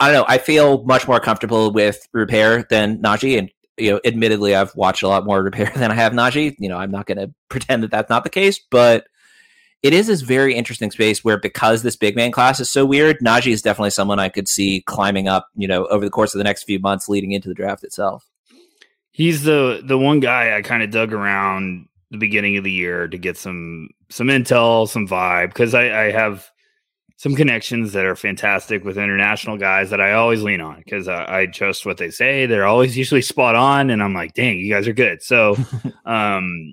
[0.00, 0.24] I don't know.
[0.26, 5.02] I feel much more comfortable with Rupert than Nnaji, and you know, admittedly, I've watched
[5.02, 6.56] a lot more Rupert than I have Nnaji.
[6.58, 9.04] You know, I'm not going to pretend that that's not the case, but
[9.82, 13.18] it is this very interesting space where because this big man class is so weird,
[13.20, 16.38] Nnaji is definitely someone I could see climbing up, you know, over the course of
[16.38, 18.26] the next few months leading into the draft itself.
[19.12, 23.06] He's the the one guy I kind of dug around the beginning of the year
[23.08, 26.48] to get some some intel, some vibe because I, I have
[27.20, 31.40] some connections that are fantastic with international guys that I always lean on because I,
[31.40, 32.46] I trust what they say.
[32.46, 35.22] They're always usually spot on, and I'm like, dang, you guys are good.
[35.22, 35.54] So,
[36.06, 36.72] um,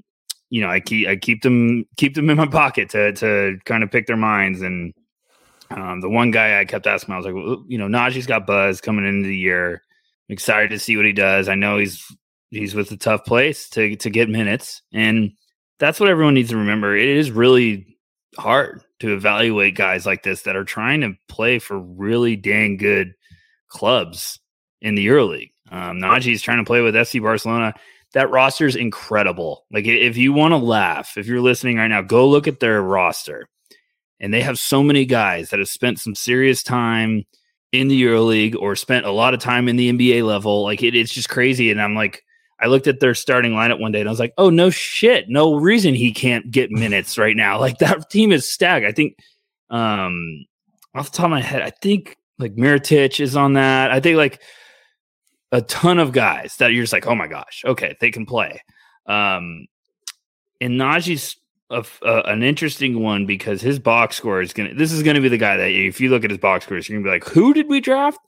[0.49, 3.83] you know, I keep I keep them keep them in my pocket to to kind
[3.83, 4.61] of pick their minds.
[4.61, 4.93] And
[5.69, 8.47] um, the one guy I kept asking, I was like, well, you know, Nnaji's got
[8.47, 9.81] buzz coming into the year.
[10.29, 11.49] I'm excited to see what he does.
[11.49, 12.05] I know he's
[12.51, 15.33] he's with a tough place to to get minutes, and
[15.77, 16.95] that's what everyone needs to remember.
[16.95, 17.96] It is really
[18.37, 23.13] hard to evaluate guys like this that are trying to play for really dang good
[23.67, 24.39] clubs
[24.81, 25.51] in the EuroLeague.
[25.69, 27.73] Um, Nnaji's trying to play with FC Barcelona.
[28.13, 29.65] That roster is incredible.
[29.71, 32.81] Like if you want to laugh, if you're listening right now, go look at their
[32.81, 33.49] roster,
[34.19, 37.25] and they have so many guys that have spent some serious time
[37.71, 40.63] in the EuroLeague or spent a lot of time in the NBA level.
[40.63, 41.69] Like it, it's just crazy.
[41.69, 42.23] And I'm like,
[42.59, 45.29] I looked at their starting lineup one day and I was like, oh no shit,
[45.29, 47.59] no reason he can't get minutes right now.
[47.67, 48.85] Like that team is stacked.
[48.85, 49.17] I think,
[49.69, 50.45] um,
[50.95, 53.91] off the top of my head, I think like Mirotic is on that.
[53.91, 54.41] I think like
[55.51, 58.61] a ton of guys that you're just like, oh my gosh, okay, they can play.
[59.05, 59.67] Um,
[60.59, 61.37] and Nnaji's
[61.69, 64.73] a, a- an interesting one because his box score is gonna.
[64.73, 66.99] This is gonna be the guy that if you look at his box scores, you're
[66.99, 68.19] gonna be like, who did we draft?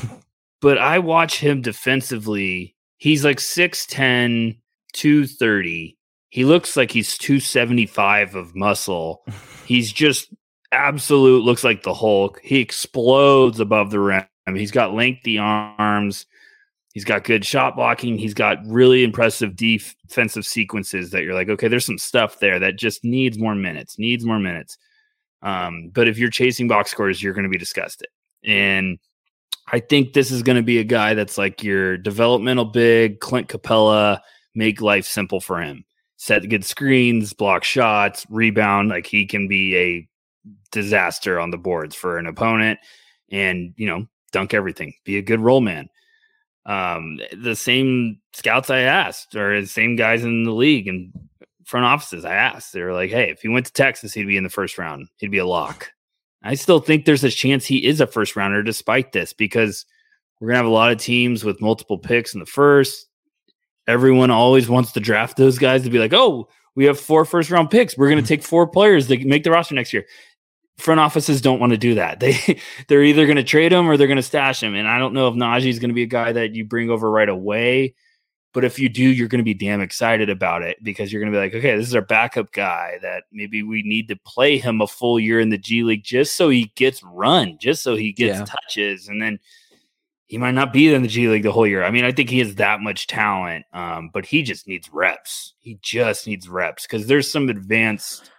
[0.60, 2.73] but I watch him defensively.
[2.98, 4.58] He's like 6'10,
[4.92, 5.96] 230.
[6.30, 9.24] He looks like he's 275 of muscle.
[9.66, 10.34] He's just
[10.72, 12.40] absolute, looks like the Hulk.
[12.42, 14.26] He explodes above the rim.
[14.54, 16.26] He's got lengthy arms.
[16.92, 18.18] He's got good shot blocking.
[18.18, 22.58] He's got really impressive def- defensive sequences that you're like, okay, there's some stuff there
[22.58, 24.76] that just needs more minutes, needs more minutes.
[25.42, 28.08] Um, but if you're chasing box scores, you're going to be disgusted.
[28.44, 28.98] And
[29.72, 33.48] I think this is going to be a guy that's like your developmental big, Clint
[33.48, 34.20] Capela,
[34.54, 35.84] make life simple for him.
[36.16, 38.90] Set good screens, block shots, rebound.
[38.90, 40.08] Like he can be a
[40.70, 42.78] disaster on the boards for an opponent
[43.30, 45.88] and, you know, dunk everything, be a good roll man
[46.66, 51.12] um, the same scouts I asked, or the same guys in the league and
[51.64, 54.36] front offices I asked, they were like, "Hey, if he went to Texas, he'd be
[54.36, 55.08] in the first round.
[55.16, 55.90] He'd be a lock."
[56.44, 59.86] I still think there's a chance he is a first rounder despite this because
[60.40, 63.08] we're gonna have a lot of teams with multiple picks in the first.
[63.86, 67.50] everyone always wants to draft those guys to be like, oh, we have four first
[67.50, 67.96] round picks.
[67.96, 68.28] We're going to mm-hmm.
[68.28, 70.06] take four players that make the roster next year.
[70.78, 72.20] Front offices don't want to do that.
[72.20, 74.74] They they're either going to trade him or they're going to stash him.
[74.74, 76.90] And I don't know if Nnaji is going to be a guy that you bring
[76.90, 77.94] over right away.
[78.54, 81.32] But if you do, you're going to be damn excited about it because you're going
[81.32, 84.58] to be like, okay, this is our backup guy that maybe we need to play
[84.58, 87.96] him a full year in the G League just so he gets run, just so
[87.96, 88.44] he gets yeah.
[88.44, 89.08] touches.
[89.08, 89.40] And then
[90.26, 91.82] he might not be in the G League the whole year.
[91.82, 95.54] I mean, I think he has that much talent, um, but he just needs reps.
[95.58, 98.30] He just needs reps because there's some advanced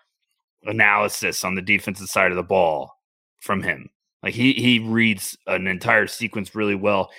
[0.64, 2.94] analysis on the defensive side of the ball
[3.42, 3.90] from him.
[4.24, 7.12] Like he he reads an entire sequence really well.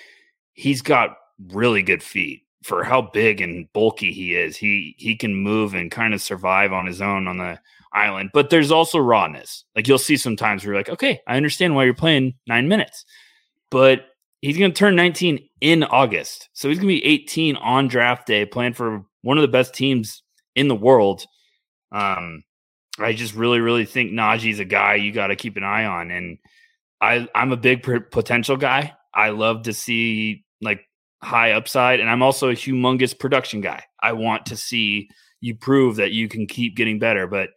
[0.53, 1.15] He's got
[1.53, 4.57] really good feet for how big and bulky he is.
[4.57, 7.59] He he can move and kind of survive on his own on the
[7.93, 8.31] island.
[8.33, 9.63] But there's also rawness.
[9.73, 13.05] Like you'll see sometimes where you're like, okay, I understand why you're playing nine minutes,
[13.71, 14.07] but
[14.41, 16.49] he's going to turn 19 in August.
[16.51, 19.73] So he's going to be 18 on draft day, playing for one of the best
[19.73, 20.21] teams
[20.53, 21.25] in the world.
[21.93, 22.43] Um,
[22.99, 26.11] I just really, really think Nnaji's a guy you got to keep an eye on.
[26.11, 26.37] And
[26.99, 28.93] I, I'm a big potential guy.
[29.13, 30.81] I love to see like
[31.21, 33.83] high upside, and I'm also a humongous production guy.
[34.01, 35.09] I want to see
[35.39, 37.27] you prove that you can keep getting better.
[37.27, 37.49] But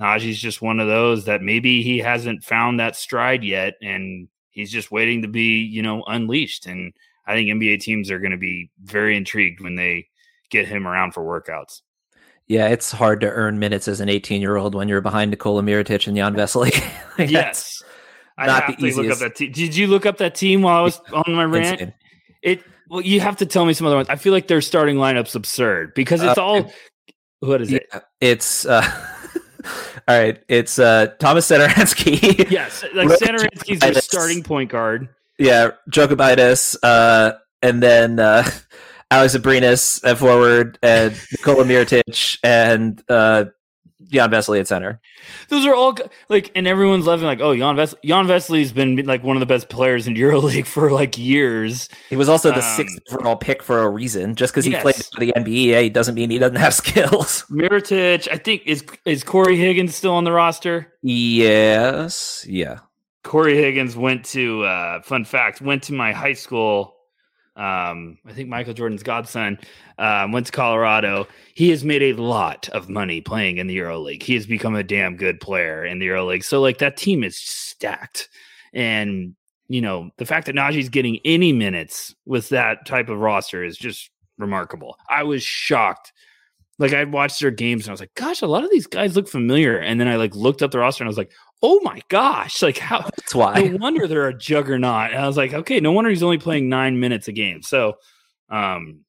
[0.00, 4.70] Nnaji's just one of those that maybe he hasn't found that stride yet, and he's
[4.70, 6.66] just waiting to be, you know, unleashed.
[6.66, 6.92] And
[7.26, 10.08] I think NBA teams are going to be very intrigued when they
[10.50, 11.80] get him around for workouts.
[12.46, 15.62] Yeah, it's hard to earn minutes as an 18 year old when you're behind Nikola
[15.62, 16.72] Mirotic and Jan Vesely.
[17.30, 17.82] yes.
[18.36, 18.98] I not have the to easiest.
[18.98, 19.52] look up that team.
[19.52, 21.94] Did you look up that team while I was on my rant?
[22.42, 22.62] It
[22.94, 24.08] well, you have to tell me some other ones.
[24.08, 26.72] I feel like their starting lineup's absurd because it's uh, all.
[27.40, 28.04] What is yeah, it?
[28.20, 28.82] It's uh,
[30.08, 30.40] all right.
[30.48, 32.48] It's uh, Thomas Satoransky.
[32.50, 35.08] yes, like Satoransky's their starting point guard.
[35.40, 37.32] Yeah, Jokubaitis, uh,
[37.62, 38.48] and then uh,
[39.10, 43.46] Alex Abrines at forward, and Nikola Mirotic, and uh,
[44.10, 45.00] Jan Vesely at center.
[45.48, 45.96] Those are all
[46.28, 49.46] like, and everyone's laughing like, "Oh, Jan, Ves- Jan Vesely's been like one of the
[49.46, 53.62] best players in EuroLeague for like years." He was also the um, sixth overall pick
[53.62, 54.34] for a reason.
[54.34, 54.82] Just because he yes.
[54.82, 57.44] played for the NBA doesn't mean he doesn't have skills.
[57.50, 60.92] Mirotic, I think is is Cory Higgins still on the roster?
[61.02, 62.80] Yes, yeah.
[63.22, 66.93] Cory Higgins went to uh, fun fact went to my high school
[67.56, 69.58] um, I think Michael Jordan's godson
[69.98, 71.28] um, went to Colorado.
[71.54, 74.22] He has made a lot of money playing in the EuroLeague.
[74.22, 76.42] He has become a damn good player in the EuroLeague.
[76.42, 78.28] So like that team is stacked,
[78.72, 79.36] and
[79.68, 83.76] you know the fact that Nnaji's getting any minutes with that type of roster is
[83.76, 84.96] just remarkable.
[85.08, 86.12] I was shocked.
[86.78, 89.14] Like I watched their games and I was like, gosh, a lot of these guys
[89.14, 89.78] look familiar.
[89.78, 92.62] And then I like looked up the roster and I was like, oh my gosh,
[92.62, 93.60] like how that's why.
[93.62, 95.12] No wonder they're a juggernaut.
[95.12, 97.62] And I was like, okay, no wonder he's only playing nine minutes a game.
[97.62, 97.94] So
[98.50, 99.00] um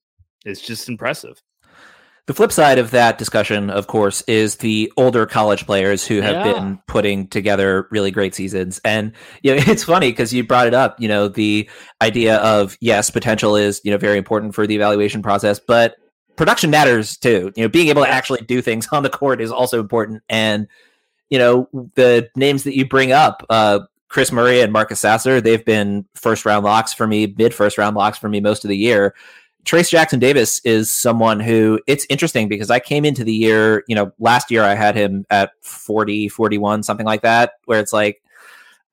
[0.46, 1.42] it's just impressive.
[2.28, 6.44] The flip side of that discussion, of course, is the older college players who have
[6.44, 6.54] yeah.
[6.54, 8.82] been putting together really great seasons.
[8.84, 9.12] And
[9.44, 11.70] you know, it's funny because you brought it up, you know, the
[12.02, 15.98] idea of yes, potential is, you know, very important for the evaluation process, but
[16.36, 17.52] production matters too.
[17.56, 20.24] You know, being able to actually do things on the court is also important.
[20.30, 20.68] And
[21.30, 23.80] you know, the names that you bring up, uh,
[24.10, 27.96] Kris Murray and Marcus Sasser, they've been first round locks for me, mid first round
[27.96, 29.16] locks for me most of the year.
[29.66, 34.12] Trayce Jackson-Davis is someone who it's interesting because I came into the year, you know,
[34.20, 38.22] last year I had him at 40, 41, something like that, where it's like,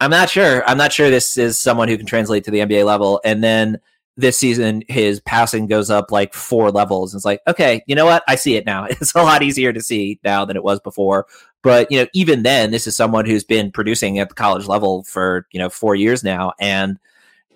[0.00, 0.66] I'm not sure.
[0.66, 3.20] I'm not sure this is someone who can translate to the NBA level.
[3.22, 3.80] And then
[4.16, 7.14] this season his passing goes up like four levels.
[7.14, 8.22] It's like, okay, you know what?
[8.28, 8.86] I see it now.
[8.90, 11.26] It's a lot easier to see now than it was before.
[11.62, 15.04] But you know, even then, this is someone who's been producing at the college level
[15.04, 16.98] for you know four years now, and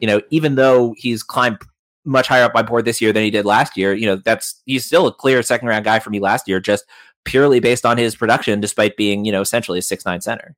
[0.01, 1.59] you know, even though he's climbed
[2.05, 4.63] much higher up my board this year than he did last year, you know, that's
[4.65, 6.85] he's still a clear second round guy for me last year, just
[7.25, 10.55] purely based on his production, despite being you know essentially a six nine center.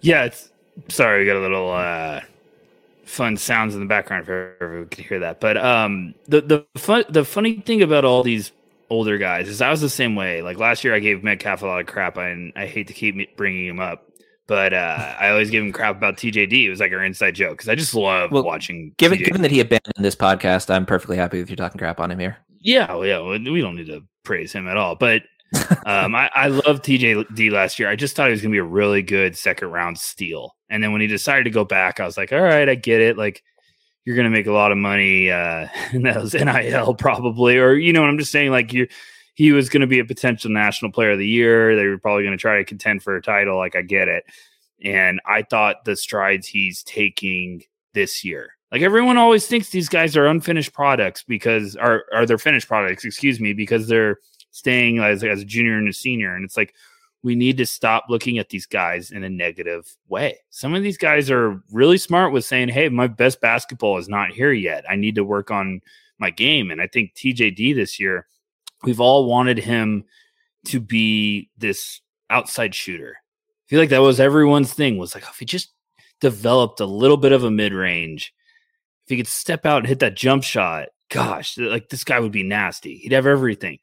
[0.00, 0.50] Yeah, it's
[0.88, 2.22] sorry, we got a little uh
[3.06, 4.28] fun sounds in the background if
[4.60, 5.40] everyone can hear that.
[5.40, 8.52] But um, the the fun the funny thing about all these
[8.90, 10.42] older guys is I was the same way.
[10.42, 13.36] Like last year, I gave Metcalf a lot of crap, and I hate to keep
[13.36, 14.06] bringing him up.
[14.46, 16.64] But uh, I always give him crap about TJD.
[16.64, 18.92] It was like our inside joke because I just love well, watching.
[18.98, 22.10] Given, given that he abandoned this podcast, I'm perfectly happy with you talking crap on
[22.10, 22.36] him here.
[22.60, 24.96] Yeah, well, yeah, we don't need to praise him at all.
[24.96, 25.22] But
[25.86, 27.88] um, I, I love TJD last year.
[27.88, 30.55] I just thought he was going to be a really good second round steal.
[30.68, 33.00] And then when he decided to go back, I was like, all right, I get
[33.00, 33.16] it.
[33.16, 33.42] Like,
[34.04, 35.30] you're going to make a lot of money.
[35.30, 38.50] Uh, and that was NIL probably, or, you know what I'm just saying?
[38.50, 38.88] Like, you,
[39.34, 41.76] he was going to be a potential national player of the year.
[41.76, 43.56] They were probably going to try to contend for a title.
[43.56, 44.24] Like, I get it.
[44.84, 47.62] And I thought the strides he's taking
[47.96, 52.36] this year, Like everyone always thinks these guys are unfinished products because are are their
[52.36, 54.18] finished products, excuse me, because they're
[54.50, 56.36] staying as, as a junior and a senior.
[56.36, 56.74] And it's like
[57.26, 60.38] we need to stop looking at these guys in a negative way.
[60.50, 64.30] Some of these guys are really smart with saying, Hey, my best basketball is not
[64.30, 64.84] here yet.
[64.88, 65.80] I need to work on
[66.18, 66.70] my game.
[66.70, 68.28] And I think TJD this year,
[68.84, 70.04] we've all wanted him
[70.66, 72.00] to be this
[72.30, 73.16] outside shooter.
[73.18, 75.72] I feel like that was everyone's thing was like, if he just
[76.20, 78.32] developed a little bit of a mid range,
[79.04, 82.30] if he could step out and hit that jump shot, gosh, like this guy would
[82.30, 82.98] be nasty.
[82.98, 83.80] He'd have everything.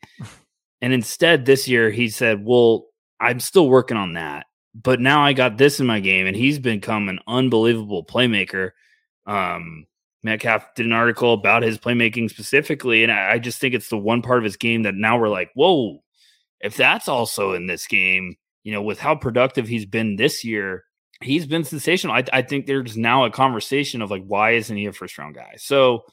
[0.82, 2.88] And instead, this year, he said, well,
[3.24, 4.46] I'm still working on that.
[4.76, 8.72] But now I got this in my game, and he's become an unbelievable playmaker.
[9.28, 9.86] Um,
[10.24, 13.98] Metcalf did an article about his playmaking specifically, and I, I just think it's the
[13.98, 16.00] one part of his game that now we're like, whoa,
[16.60, 20.86] if that's also in this game, you know, with how productive he's been this year,
[21.22, 22.16] he's been sensational.
[22.16, 25.36] I, I think there's now a conversation of like, why isn't he a first round
[25.36, 25.56] guy?
[25.58, 26.06] So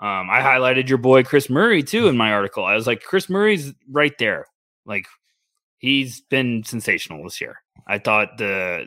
[0.00, 2.64] um, I highlighted your boy Kris Murray too in my article.
[2.64, 4.46] I was like, Kris Murray's right there.
[4.84, 5.06] Like,
[5.82, 7.58] he's been sensational this year.
[7.86, 8.86] I thought the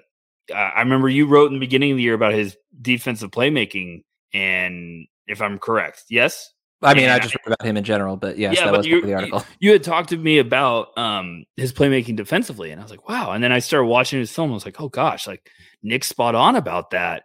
[0.53, 5.05] I remember you wrote in the beginning of the year about his defensive playmaking and
[5.27, 6.03] if I'm correct.
[6.09, 6.51] Yes?
[6.81, 8.85] I mean, and I just wrote about him in general, but yes, yeah, that was
[8.85, 9.39] you, the article.
[9.59, 13.07] You, you, had talked to me about um, his playmaking defensively, and I was like,
[13.09, 13.31] wow.
[13.31, 14.51] And then I started watching his film.
[14.51, 15.49] I was like, oh gosh, like
[15.81, 17.23] Nick's spot on about that.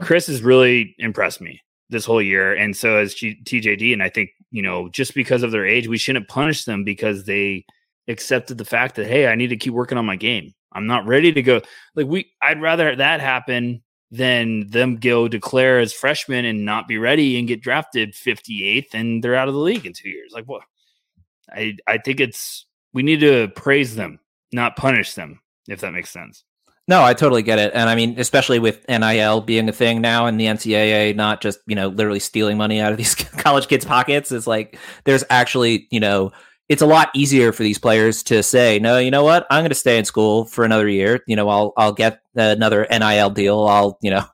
[0.00, 3.92] Kris has really impressed me this whole year, and so has G- TJD.
[3.92, 7.24] And I think you know, just because of their age, we shouldn't punish them because
[7.24, 7.64] they
[8.08, 10.54] accepted the fact that hey, I need to keep working on my game.
[10.72, 11.60] I'm not ready to go.
[11.94, 16.98] Like we, I'd rather that happen than them go declare as freshmen and not be
[16.98, 20.32] ready and get drafted 58th and they're out of the league in two years.
[20.32, 20.62] Like what?
[21.50, 24.20] I I think it's we need to praise them,
[24.52, 26.44] not punish them, if that makes sense.
[26.86, 27.72] No, I totally get it.
[27.74, 31.58] And I mean, especially with NIL being a thing now and the NCAA not just,
[31.66, 35.88] you know, literally stealing money out of these college kids' pockets, it's like there's actually,
[35.90, 36.30] you know,
[36.68, 39.70] it's a lot easier for these players to say, no, you know what, I'm going
[39.70, 41.22] to stay in school for another year.
[41.26, 43.64] You know, I'll I'll get another NIL deal.
[43.64, 44.24] I'll you know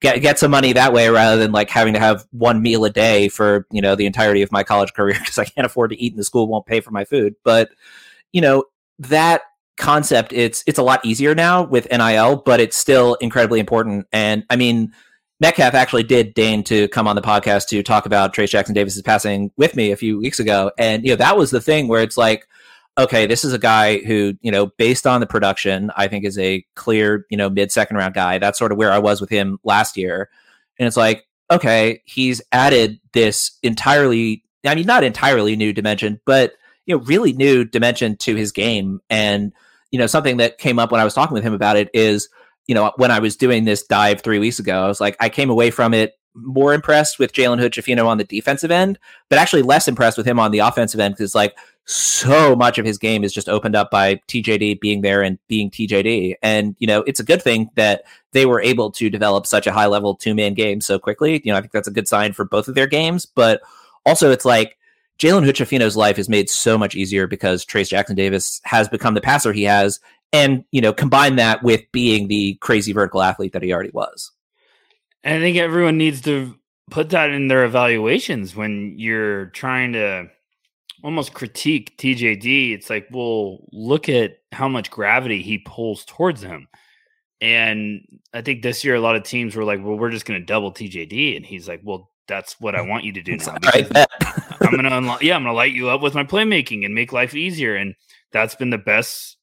[0.00, 2.90] get get some money that way rather than like having to have one meal a
[2.90, 6.00] day for you know the entirety of my college career because I can't afford to
[6.00, 7.34] eat and the school won't pay for my food.
[7.44, 7.70] But
[8.32, 8.64] you know
[8.98, 9.42] that
[9.76, 14.06] concept it's it's a lot easier now with NIL, but it's still incredibly important.
[14.12, 14.92] And I mean
[15.40, 19.50] Metcalf actually did deign to come on the podcast to talk about Trayce Jackson-Davis's passing
[19.56, 22.16] with me a few weeks ago, and you know that was the thing where it's
[22.16, 22.46] like,
[22.96, 26.38] okay, this is a guy who you know, based on the production, I think is
[26.38, 28.38] a clear you know mid second round guy.
[28.38, 30.30] That's sort of where I was with him last year,
[30.78, 36.52] and it's like, okay, he's added this entirely, I mean, not entirely new dimension, but
[36.86, 39.52] you know, really new dimension to his game, and
[39.90, 42.28] you know, something that came up when I was talking with him about it is
[42.66, 45.28] you know, when I was doing this dive three weeks ago, I was like, I
[45.28, 48.98] came away from it more impressed with Jalen Hood-Schifino on the defensive end,
[49.28, 52.84] but actually less impressed with him on the offensive end because like so much of
[52.84, 56.34] his game is just opened up by TJD being there and being TJD.
[56.42, 59.72] And, you know, it's a good thing that they were able to develop such a
[59.72, 61.40] high level two man game so quickly.
[61.44, 63.60] You know, I think that's a good sign for both of their games, but
[64.04, 64.76] also it's like
[65.18, 69.52] Jalen Hood-Schifino's life is made so much easier because Trayce Jackson-Davis has become the passer
[69.52, 70.00] he has
[70.34, 74.32] and you know combine that with being the crazy vertical athlete that he already was
[75.22, 76.54] and i think everyone needs to
[76.90, 80.26] put that in their evaluations when you're trying to
[81.02, 86.66] almost critique tjd it's like well look at how much gravity he pulls towards him
[87.40, 88.00] and
[88.32, 90.44] i think this year a lot of teams were like well we're just going to
[90.44, 93.56] double tjd and he's like well that's what I want you to do now.
[93.62, 97.12] Right, I'm gonna unlo- yeah, I'm gonna light you up with my playmaking and make
[97.12, 97.76] life easier.
[97.76, 97.94] And
[98.32, 99.36] that's been the best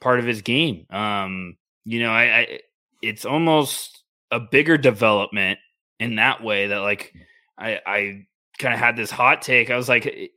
[0.00, 0.86] part of his game.
[0.90, 2.60] Um, you know, I, I
[3.02, 5.58] it's almost a bigger development
[6.00, 7.12] in that way that like
[7.58, 8.26] I I
[8.58, 9.70] kind of had this hot take.
[9.70, 10.32] I was like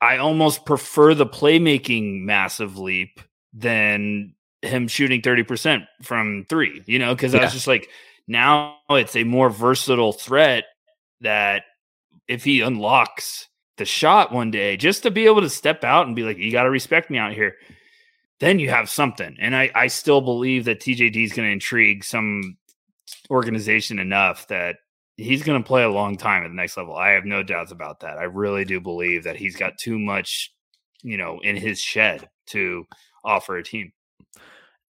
[0.00, 3.20] I almost prefer the playmaking massive leap
[3.52, 7.40] than him shooting 30% from 3, you know, cuz yeah.
[7.40, 7.88] I was just like
[8.26, 10.64] now it's a more versatile threat
[11.20, 11.64] that
[12.28, 13.48] if he unlocks
[13.78, 16.50] the shot one day just to be able to step out and be like you
[16.52, 17.56] got to respect me out here
[18.40, 19.36] then you have something.
[19.40, 22.56] And I, I still believe that TJD is going to intrigue some
[23.30, 24.76] organization enough that
[25.16, 26.94] he's going to play a long time at the next level.
[26.94, 28.18] I have no doubts about that.
[28.18, 30.52] I really do believe that he's got too much,
[31.02, 32.86] you know, in his shed to
[33.24, 33.92] offer a team.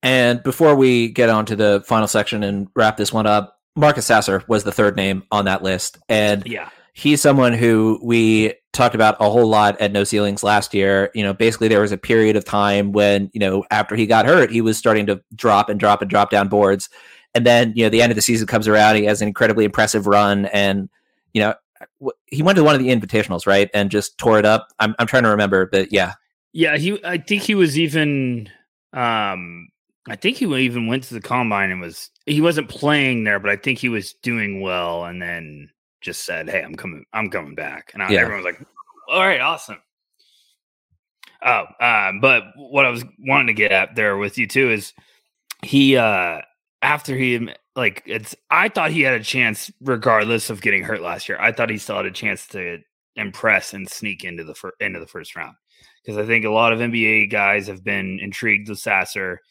[0.03, 4.05] And before we get on to the final section and wrap this one up, Marcus
[4.05, 5.97] Sasser was the third name on that list.
[6.09, 10.73] And yeah, he's someone who we talked about a whole lot at No Ceilings last
[10.73, 11.11] year.
[11.13, 14.25] You know, basically there was a period of time when, you know, after he got
[14.25, 16.89] hurt, he was starting to drop and drop and drop down boards.
[17.35, 18.95] And then, you know, the end of the season comes around.
[18.95, 20.47] He has an incredibly impressive run.
[20.47, 20.89] And,
[21.35, 21.53] you know,
[22.25, 23.69] he went to one of the invitationals, right?
[23.75, 24.69] And just tore it up.
[24.79, 26.13] I'm, I'm trying to remember, but yeah.
[26.51, 26.77] Yeah.
[26.77, 28.49] He, I think he was even,
[28.93, 29.67] um,
[30.09, 33.51] I think he even went to the combine and was, he wasn't playing there, but
[33.51, 35.05] I think he was doing well.
[35.05, 35.69] And then
[36.01, 37.91] just said, Hey, I'm coming, I'm coming back.
[37.93, 38.21] And I, yeah.
[38.21, 38.67] everyone was like,
[39.09, 39.77] all right, awesome.
[41.45, 44.93] Oh, um, but what I was wanting to get at there with you too is
[45.63, 46.41] he uh
[46.81, 51.29] after he like it's I thought he had a chance regardless of getting hurt last
[51.29, 51.37] year.
[51.39, 52.79] I thought he still had a chance to
[53.15, 55.55] impress and sneak into the fir- into the first round
[56.03, 59.41] because I think a lot of NBA guys have been intrigued with Sasser.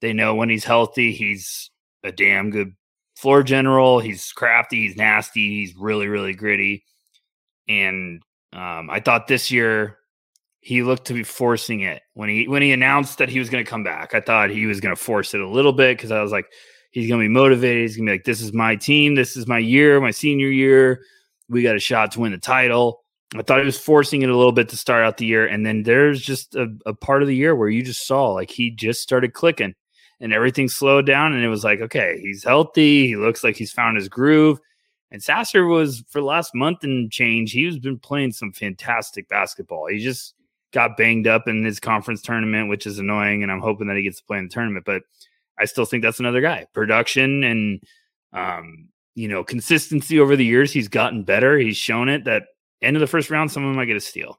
[0.00, 1.70] They know when he's healthy, he's
[2.04, 2.74] a damn good
[3.22, 4.00] floor general.
[4.00, 6.84] He's crafty, he's nasty, he's really really gritty.
[7.68, 8.20] And
[8.52, 9.98] um, I thought this year
[10.60, 13.64] he looked to be forcing it when he when he announced that he was going
[13.64, 14.14] to come back.
[14.14, 16.46] I thought he was going to force it a little bit because I was like,
[16.90, 17.82] he's going to be motivated.
[17.82, 19.14] He's going to be like, this is my team.
[19.14, 21.02] This is my year, my senior year.
[21.48, 23.02] We got a shot to win the title.
[23.34, 25.64] I thought he was forcing it a little bit to start out the year, and
[25.64, 28.70] then there's just a, a part of the year where you just saw like he
[28.70, 29.74] just started clicking,
[30.22, 33.08] and everything slowed down, and it was like, okay, he's healthy.
[33.08, 34.58] He looks like he's found his groove.
[35.10, 39.28] And Sasser was for the last month and change, he has been playing some fantastic
[39.28, 39.88] basketball.
[39.88, 40.34] He just
[40.72, 43.42] got banged up in his conference tournament, which is annoying.
[43.42, 44.86] And I'm hoping that he gets to play in the tournament.
[44.86, 45.02] But
[45.58, 46.66] I still think that's another guy.
[46.72, 47.82] Production and
[48.32, 51.58] um, you know, consistency over the years, he's gotten better.
[51.58, 52.44] He's shown it that
[52.80, 54.38] end of the first round, someone might get a steal.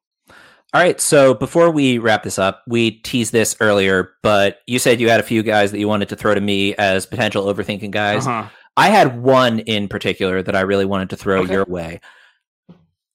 [0.73, 0.99] All right.
[0.99, 5.19] So before we wrap this up, we teased this earlier, but you said you had
[5.19, 8.25] a few guys that you wanted to throw to me as potential overthinking guys.
[8.25, 8.49] Uh-huh.
[8.75, 11.53] I had one in particular that I really wanted to throw okay.
[11.53, 11.99] your way.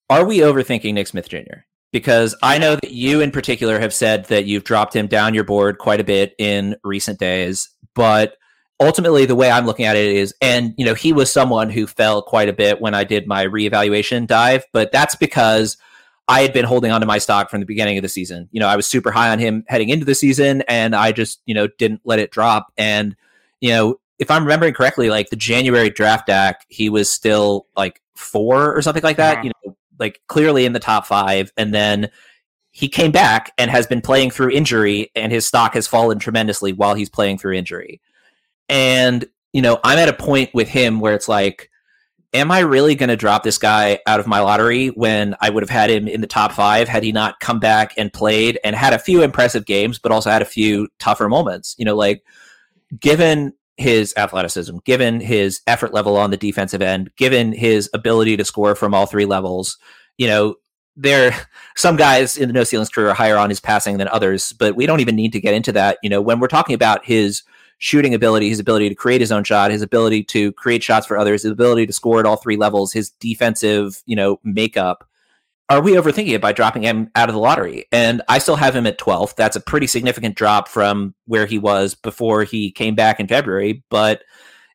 [0.08, 1.64] Are we overthinking Nick Smith Jr.?
[1.92, 5.44] because I know that you in particular have said that you've dropped him down your
[5.44, 8.36] board quite a bit in recent days, but
[8.80, 11.86] ultimately the way I'm looking at it is and you know he was someone who
[11.86, 15.76] fell quite a bit when I did my reevaluation dive, but that's because
[16.28, 18.48] I had been holding onto my stock from the beginning of the season.
[18.52, 21.40] You know, I was super high on him heading into the season and I just,
[21.46, 23.16] you know, didn't let it drop and
[23.60, 28.02] you know, if I'm remembering correctly, like the January draft deck, he was still like
[28.16, 29.44] 4 or something like that, uh-huh.
[29.44, 32.10] you know, like clearly in the top five, and then
[32.70, 36.72] he came back and has been playing through injury, and his stock has fallen tremendously
[36.72, 38.00] while he's playing through injury.
[38.68, 41.70] And you know, I'm at a point with him where it's like,
[42.32, 45.62] am I really going to drop this guy out of my lottery when I would
[45.62, 48.76] have had him in the top five had he not come back and played and
[48.76, 51.74] had a few impressive games, but also had a few tougher moments?
[51.78, 52.22] You know, like
[52.98, 58.44] given his athleticism, given his effort level on the defensive end, given his ability to
[58.44, 59.78] score from all three levels,
[60.18, 60.56] you know,
[60.96, 61.32] there
[61.76, 64.76] some guys in the no ceilings crew are higher on his passing than others, but
[64.76, 65.98] we don't even need to get into that.
[66.02, 67.42] You know, when we're talking about his
[67.78, 71.16] shooting ability, his ability to create his own shot, his ability to create shots for
[71.16, 75.08] others, his ability to score at all three levels, his defensive, you know, makeup,
[75.70, 77.86] are we overthinking it by dropping him out of the lottery?
[77.92, 79.36] And I still have him at 12th.
[79.36, 83.84] That's a pretty significant drop from where he was before he came back in February.
[83.90, 84.22] But,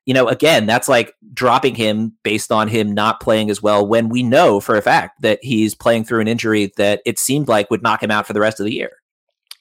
[0.05, 4.07] you know, again, that's like dropping him based on him not playing as well when
[4.09, 7.71] we know for a fact that he's playing through an injury that it seemed like
[7.71, 8.91] would knock him out for the rest of the year.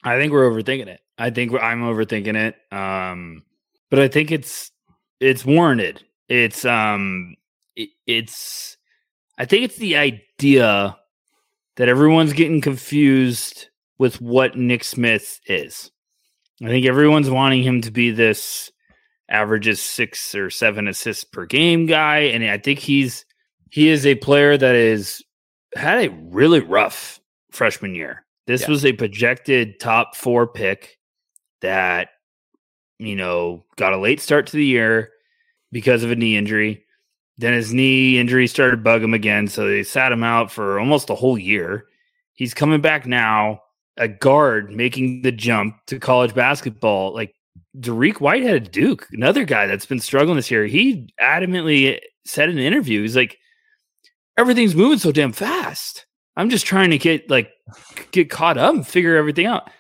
[0.05, 1.01] I think we're overthinking it.
[1.23, 2.57] I think I'm overthinking it.
[2.77, 3.45] Um,
[3.91, 4.73] but I think it's
[5.21, 6.03] it's warranted.
[6.29, 7.37] It's um
[7.77, 8.77] it, it's
[9.39, 10.97] I think it's the idea
[11.77, 13.69] that everyone's getting confused
[13.99, 15.93] with what Nick Smith is.
[16.61, 18.73] I think everyone's wanting him to be this
[19.29, 23.25] averages six or seven assists per game guy, and I think he's
[23.71, 25.23] he is a player that is
[25.77, 27.21] had a really rough
[27.53, 28.27] freshman year.
[28.49, 28.71] This yeah.
[28.71, 30.99] was a projected top four pick
[31.63, 32.11] that
[32.99, 35.11] you know got a late start to the year
[35.71, 36.85] because of a knee injury.
[37.39, 41.11] Then his knee injury started bug him again, so they sat him out for almost
[41.11, 41.87] a whole year.
[42.35, 43.63] He's coming back now,
[43.97, 47.15] a guard making the jump to college basketball.
[47.15, 47.35] Like
[47.79, 50.67] Dariq Whitehead Duke, another guy that's been struggling this year.
[50.67, 53.39] He adamantly said in an interview, he's like,
[54.37, 56.07] everything's moving so damn fast.
[56.37, 57.51] I'm just trying to get like
[58.11, 59.71] get caught up and figure everything out.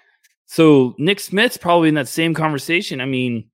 [0.52, 3.00] So Nick Smith's probably in that same conversation.
[3.00, 3.48] I mean,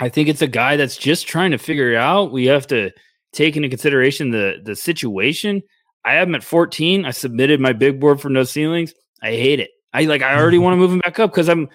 [0.00, 2.32] I think it's a guy that's just trying to figure it out.
[2.32, 2.92] We have to
[3.34, 5.62] take into consideration the the situation.
[6.02, 7.04] I have him at 14.
[7.04, 8.94] I submitted my big board for no ceilings.
[9.22, 9.68] I hate it.
[9.92, 11.68] I like I already want to move him back up because I'm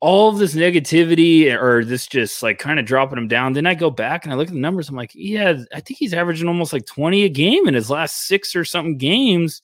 [0.00, 3.52] all of this negativity or this just like kind of dropping him down.
[3.52, 4.88] Then I go back and I look at the numbers.
[4.88, 8.26] I'm like, yeah, I think he's averaging almost like 20 a game in his last
[8.26, 9.60] six or something games.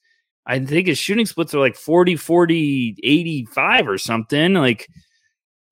[0.47, 4.55] I think his shooting splits are like 40, 40, 85 or something.
[4.55, 4.89] Like,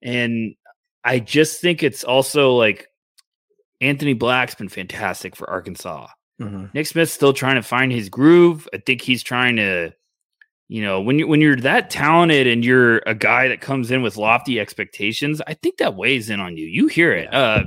[0.02, 0.54] and
[1.04, 2.86] I just think it's also like
[3.80, 6.08] Anthony Black's been fantastic for Arkansas.
[6.40, 6.66] Mm-hmm.
[6.72, 8.68] Nick Smith's still trying to find his groove.
[8.72, 9.92] I think he's trying to,
[10.68, 14.02] you know, when you when you're that talented and you're a guy that comes in
[14.02, 16.66] with lofty expectations, I think that weighs in on you.
[16.66, 17.32] You hear it.
[17.32, 17.64] Uh,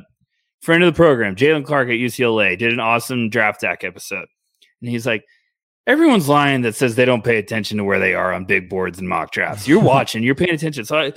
[0.62, 4.26] friend of the program, Jaylen Clark at UCLA, did an awesome draft deck episode,
[4.82, 5.24] and he's like,
[5.88, 9.00] everyone's lying that says they don't pay attention to where they are on big boards
[9.00, 9.68] and mock drafts.
[9.68, 10.86] You're watching, you're paying attention.
[10.86, 11.14] So I,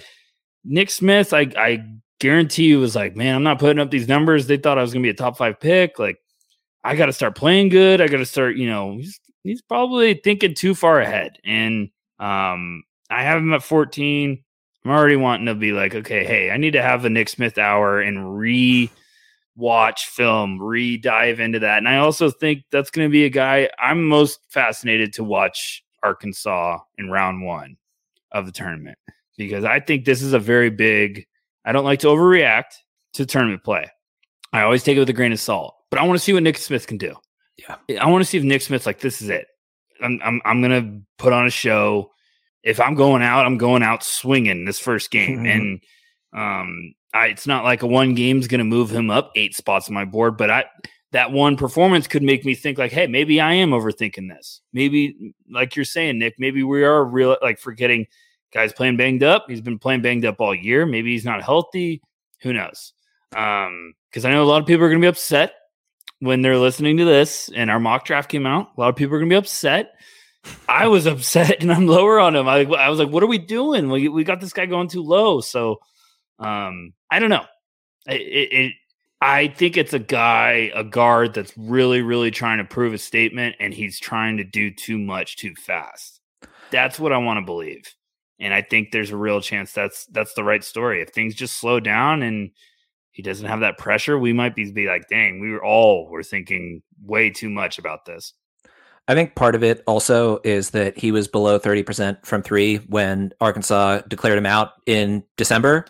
[0.64, 1.84] Nick Smith, I I
[2.18, 4.46] guarantee you was like, man, I'm not putting up these numbers.
[4.46, 5.98] They thought I was gonna be a top five pick.
[5.98, 6.18] Like
[6.86, 8.00] I got to start playing good.
[8.00, 11.36] I got to start, you know, he's, he's probably thinking too far ahead.
[11.44, 11.90] And
[12.20, 14.40] um, I have him at 14.
[14.84, 17.58] I'm already wanting to be like, okay, hey, I need to have a Nick Smith
[17.58, 18.88] hour and re
[19.56, 21.78] watch film, re dive into that.
[21.78, 25.82] And I also think that's going to be a guy I'm most fascinated to watch
[26.02, 27.76] Arkansas in round one
[28.32, 28.98] of the tournament
[29.36, 31.26] because I think this is a very big,
[31.64, 32.74] I don't like to overreact
[33.14, 33.90] to tournament play.
[34.52, 36.42] I always take it with a grain of salt but I want to see what
[36.42, 37.14] Nick Smith can do.
[37.56, 39.46] Yeah, I want to see if Nick Smith's like, this is it.
[40.02, 42.10] I'm I'm I'm gonna put on a show.
[42.62, 45.46] If I'm going out, I'm going out swinging this first game, mm-hmm.
[45.46, 45.80] and
[46.34, 49.94] um, I, it's not like a one game's gonna move him up eight spots on
[49.94, 50.64] my board, but I
[51.12, 54.60] that one performance could make me think like, hey, maybe I am overthinking this.
[54.72, 58.06] Maybe, like you're saying, Nick, maybe we are real like forgetting
[58.52, 59.46] guys playing banged up.
[59.48, 60.84] He's been playing banged up all year.
[60.84, 62.02] Maybe he's not healthy.
[62.42, 62.92] Who knows?
[63.34, 65.54] Um, because I know a lot of people are going to be upset
[66.18, 68.68] when they're listening to this and our mock draft came out.
[68.76, 69.92] A lot of people are going to be upset.
[70.68, 72.48] I was upset and I'm lower on him.
[72.48, 73.90] I, I was like, what are we doing?
[73.90, 75.40] We, we got this guy going too low.
[75.40, 75.80] So
[76.38, 77.44] um, I don't know.
[78.06, 78.72] It, it,
[79.20, 83.56] I think it's a guy, a guard that's really, really trying to prove a statement
[83.58, 86.20] and he's trying to do too much too fast.
[86.70, 87.94] That's what I want to believe.
[88.38, 91.00] And I think there's a real chance that's that's the right story.
[91.00, 92.50] If things just slow down and
[93.12, 96.22] he doesn't have that pressure, we might be, be like, dang, we were all were
[96.22, 98.34] thinking way too much about this.
[99.08, 103.32] I think part of it also is that he was below 30% from three when
[103.40, 105.86] Arkansas declared him out in December.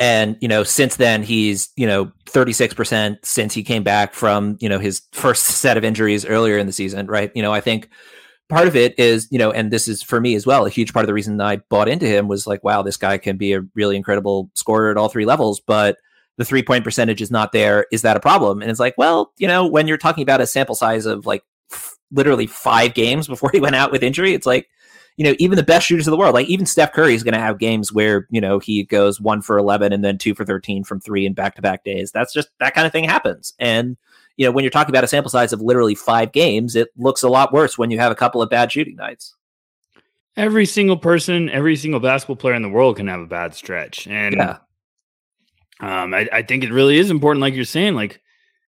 [0.00, 4.68] And, you know, since then he's, you know, 36% since he came back from, you
[4.68, 7.30] know, his first set of injuries earlier in the season, right?
[7.34, 7.88] You know, I think
[8.48, 10.92] part of it is, you know, and this is for me as well, a huge
[10.92, 13.52] part of the reason I bought into him was like, wow, this guy can be
[13.52, 15.60] a really incredible scorer at all three levels.
[15.60, 15.98] But
[16.38, 17.86] the three point percentage is not there.
[17.92, 18.62] Is that a problem?
[18.62, 21.44] And it's like, well, you know, when you're talking about a sample size of like
[21.72, 24.68] f- literally five games before he went out with injury, it's like,
[25.16, 27.34] you know, even the best shooters of the world, like even Steph Curry is going
[27.34, 30.44] to have games where, you know, he goes one for 11 and then two for
[30.44, 32.10] 13 from three in back to back days.
[32.10, 33.54] That's just that kind of thing happens.
[33.58, 33.96] And,
[34.36, 37.22] you know, when you're talking about a sample size of literally five games, it looks
[37.22, 39.34] a lot worse when you have a couple of bad shooting nights.
[40.36, 44.08] Every single person, every single basketball player in the world can have a bad stretch.
[44.08, 44.58] And yeah
[45.80, 48.20] um, I, I think it really is important, like you're saying, like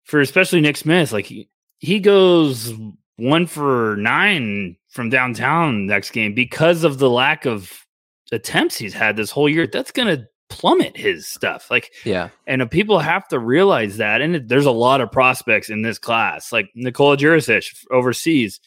[0.03, 2.73] for especially Nick Smith, like he, he goes
[3.15, 7.85] one for nine from downtown next game because of the lack of
[8.31, 9.67] attempts he's had this whole year.
[9.67, 11.69] That's gonna plummet his stuff.
[11.69, 14.21] Like, yeah, and uh, people have to realize that.
[14.21, 18.59] And there's a lot of prospects in this class, like Nikola Jurisic overseas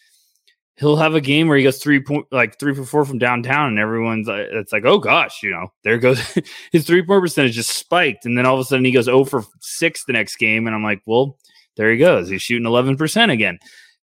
[0.77, 3.69] he'll have a game where he goes three point like three for four from downtown,
[3.69, 6.21] and everyone's like, it's like, oh gosh, you know, there goes
[6.73, 9.25] his three point percentage just spiked, and then all of a sudden he goes oh
[9.25, 11.39] for six the next game, and I'm like, well,
[11.77, 13.59] there he goes, he's shooting eleven percent again,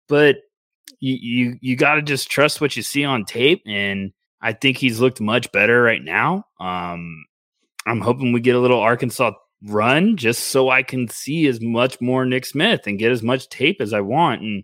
[0.07, 0.37] but
[0.99, 4.77] you you you got to just trust what you see on tape, and I think
[4.77, 6.45] he's looked much better right now.
[6.59, 7.25] Um,
[7.85, 9.31] I'm hoping we get a little Arkansas
[9.63, 13.49] run just so I can see as much more Nick Smith and get as much
[13.49, 14.63] tape as I want, and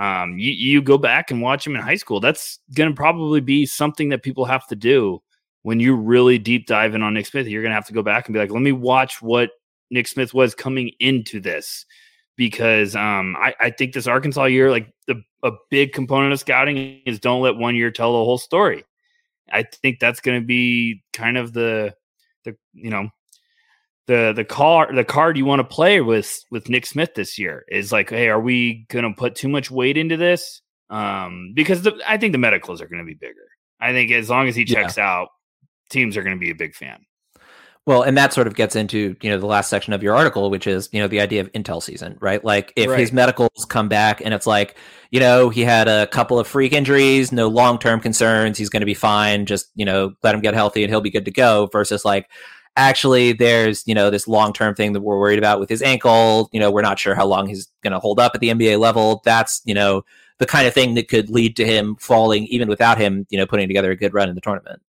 [0.00, 2.20] um, you, you go back and watch him in high school.
[2.20, 5.22] That's going to probably be something that people have to do
[5.62, 7.46] when you really deep dive in on Nick Smith.
[7.46, 9.50] You're going to have to go back and be like, let me watch what
[9.90, 11.84] Nick Smith was coming into this.
[12.40, 17.02] Because um, I, I think this Arkansas year, like the a big component of scouting
[17.04, 18.82] is don't let one year tell the whole story.
[19.52, 21.94] I think that's going to be kind of the
[22.46, 23.10] the you know
[24.06, 27.66] the the card the card you want to play with with Nick Smith this year
[27.68, 30.62] is like, hey, are we going to put too much weight into this?
[30.88, 33.48] Um, because the, I think the medicals are going to be bigger.
[33.82, 35.12] I think as long as he checks yeah.
[35.12, 35.28] out,
[35.90, 37.04] teams are going to be a big fan.
[37.86, 40.50] Well, and that sort of gets into you know the last section of your article,
[40.50, 42.44] which is you know the idea of intel season, right?
[42.44, 43.00] Like if right.
[43.00, 44.76] his medicals come back and it's like
[45.10, 48.80] you know he had a couple of freak injuries, no long term concerns, he's going
[48.80, 49.46] to be fine.
[49.46, 51.68] Just you know let him get healthy and he'll be good to go.
[51.72, 52.28] Versus like
[52.76, 56.48] actually there's you know this long term thing that we're worried about with his ankle
[56.52, 58.78] you know we're not sure how long he's going to hold up at the nba
[58.78, 60.04] level that's you know
[60.38, 63.46] the kind of thing that could lead to him falling even without him you know
[63.46, 64.80] putting together a good run in the tournament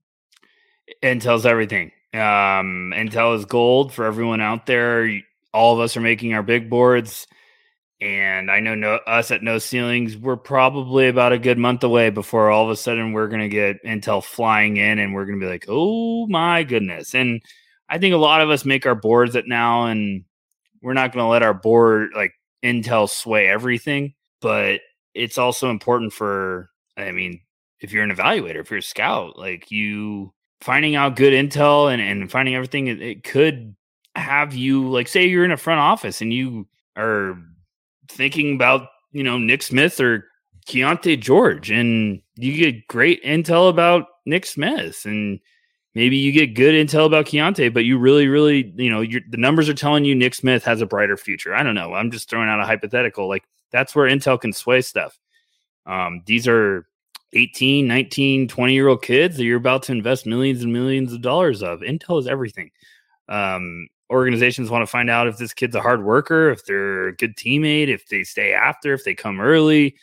[1.03, 5.21] intel's everything um intel is gold for everyone out there
[5.53, 7.27] all of us are making our big boards.
[7.99, 12.09] And I know no, us at No Ceilings, we're probably about a good month away
[12.09, 15.39] before all of a sudden we're going to get Intel flying in and we're going
[15.39, 17.13] to be like, oh my goodness.
[17.13, 17.41] And
[17.89, 20.23] I think a lot of us make our boards at now and
[20.81, 22.33] we're not going to let our board, like
[22.63, 24.15] Intel, sway everything.
[24.39, 24.81] But
[25.13, 27.41] it's also important for, I mean,
[27.81, 32.01] if you're an evaluator, if you're a scout, like you finding out good intel and,
[32.01, 33.75] and finding everything, it, it could
[34.15, 37.37] have you, like, say you're in a front office and you are
[38.07, 40.25] thinking about, you know, Nick Smith or
[40.67, 45.39] Keyonte George, and you get great intel about Nick Smith, and
[45.95, 49.67] maybe you get good intel about Keyonte, but you really, really, you know, the numbers
[49.69, 51.55] are telling you Nick Smith has a brighter future.
[51.55, 51.93] I don't know.
[51.93, 53.27] I'm just throwing out a hypothetical.
[53.27, 55.17] Like that's where intel can sway stuff.
[55.85, 56.85] Um, these are
[57.33, 61.21] 18, 19, 20 year old kids that you're about to invest millions and millions of
[61.21, 61.79] dollars of.
[61.79, 62.71] Intel is everything.
[63.29, 67.15] Um, organizations want to find out if this kid's a hard worker, if they're a
[67.15, 69.95] good teammate, if they stay after, if they come early,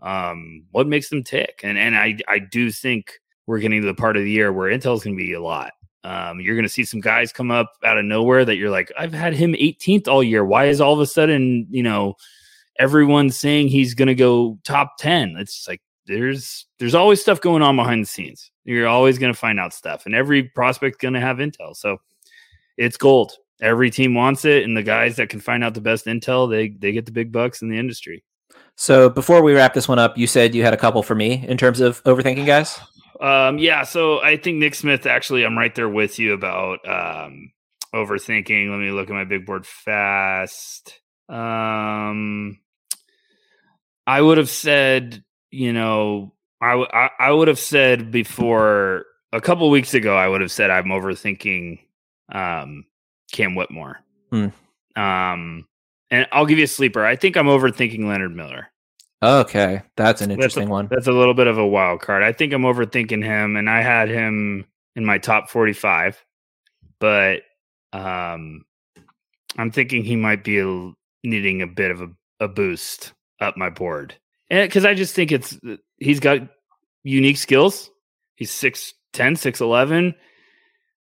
[0.00, 1.60] um, what makes them tick.
[1.62, 4.70] And and I I do think we're getting to the part of the year where
[4.70, 5.72] Intel's going to be a lot.
[6.02, 8.92] Um, you're going to see some guys come up out of nowhere that you're like,
[8.98, 10.44] I've had him 18th all year.
[10.44, 12.14] Why is all of a sudden, you know,
[12.78, 15.36] everyone saying he's going to go top 10?
[15.38, 18.50] It's like there's there's always stuff going on behind the scenes.
[18.64, 21.76] You're always going to find out stuff, and every prospect going to have intel.
[21.76, 21.98] So
[22.76, 23.32] it's gold.
[23.60, 26.68] Every team wants it, and the guys that can find out the best intel, they
[26.68, 28.24] they get the big bucks in the industry.
[28.76, 31.44] So before we wrap this one up, you said you had a couple for me
[31.46, 32.78] in terms of overthinking guys.
[33.20, 35.06] Um, yeah, so I think Nick Smith.
[35.06, 37.52] Actually, I'm right there with you about um,
[37.94, 38.70] overthinking.
[38.70, 41.00] Let me look at my big board fast.
[41.28, 42.58] Um,
[44.06, 45.22] I would have said,
[45.54, 50.28] you know, I, w- I, I would have said before a couple weeks ago, I
[50.28, 51.78] would have said I'm overthinking
[52.32, 52.84] um,
[53.32, 54.00] Cam Whitmore.
[54.30, 54.48] Hmm.
[54.96, 55.66] Um,
[56.10, 57.04] and I'll give you a sleeper.
[57.04, 58.68] I think I'm overthinking Leonard Miller.
[59.22, 60.88] Okay, that's an interesting that's a, one.
[60.90, 62.22] That's a little bit of a wild card.
[62.22, 66.22] I think I'm overthinking him, and I had him in my top 45,
[67.00, 67.40] but
[67.92, 68.64] um,
[69.56, 70.92] I'm thinking he might be a,
[71.24, 74.14] needing a bit of a, a boost up my board,
[74.62, 75.58] because I just think it's
[75.98, 76.48] he's got
[77.02, 77.90] unique skills.
[78.36, 80.14] He's 6'10", 6'11",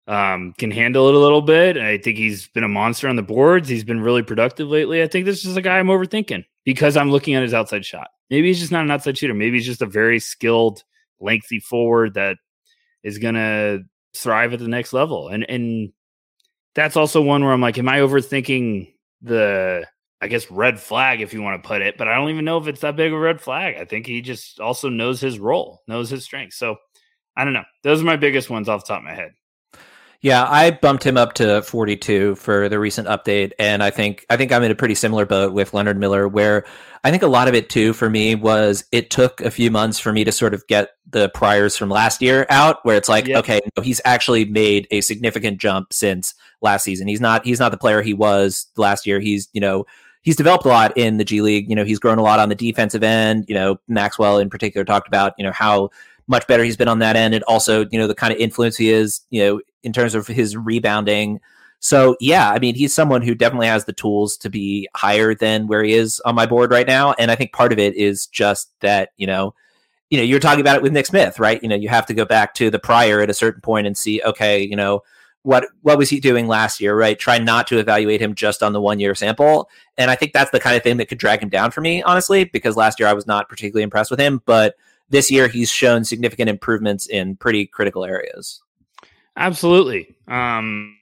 [0.07, 1.76] um, can handle it a little bit.
[1.76, 3.68] I think he's been a monster on the boards.
[3.68, 5.03] He's been really productive lately.
[5.03, 8.09] I think this is a guy I'm overthinking because I'm looking at his outside shot.
[8.30, 9.34] Maybe he's just not an outside shooter.
[9.34, 10.82] Maybe he's just a very skilled,
[11.20, 12.36] lengthy forward that
[13.03, 13.84] is going to
[14.14, 15.28] thrive at the next level.
[15.28, 15.92] And and
[16.74, 18.92] that's also one where I'm like, am I overthinking
[19.22, 19.86] the
[20.20, 22.58] I guess red flag if you want to put it, but I don't even know
[22.58, 23.76] if it's that big of a red flag.
[23.76, 26.56] I think he just also knows his role, knows his strengths.
[26.56, 26.76] So
[27.36, 27.64] I don't know.
[27.82, 29.32] Those are my biggest ones off the top of my head.
[30.22, 34.36] Yeah, I bumped him up to 42 for the recent update, and I think I
[34.36, 36.66] think I'm in a pretty similar boat with Leonard Miller, where
[37.04, 39.98] I think a lot of it too for me was it took a few months
[39.98, 43.30] for me to sort of get the priors from last year out, where it's like,
[43.30, 47.08] okay, no, he's actually made a significant jump since last season.
[47.08, 49.20] He's not he's not the player he was last year.
[49.20, 49.86] He's you know
[50.22, 51.68] he's developed a lot in the G League.
[51.68, 53.44] You know, he's grown a lot on the defensive end.
[53.48, 55.90] You know, Maxwell in particular talked about you know how
[56.26, 58.76] much better he's been on that end, and also you know the kind of influence
[58.76, 59.20] he is.
[59.30, 61.40] You know, in terms of his rebounding.
[61.80, 65.66] So yeah, I mean, he's someone who definitely has the tools to be higher than
[65.66, 67.14] where he is on my board right now.
[67.18, 69.54] And I think part of it is just that, you know,
[70.11, 71.62] you know, you're talking about it with Nick Smith, right?
[71.62, 73.96] You know, you have to go back to the prior at a certain point and
[73.96, 75.03] see, okay, you know,
[75.42, 77.18] what what was he doing last year, right?
[77.18, 79.71] Try not to evaluate him just on the one year sample.
[79.96, 82.03] And I think that's the kind of thing that could drag him down for me,
[82.03, 84.76] honestly, because last year I was not particularly impressed with him, but
[85.08, 88.61] this year he's shown significant improvements in pretty critical areas.
[89.37, 90.14] Absolutely.
[90.29, 90.96] Um,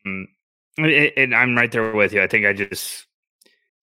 [0.78, 2.22] and I'm right there with you.
[2.22, 3.06] I think I just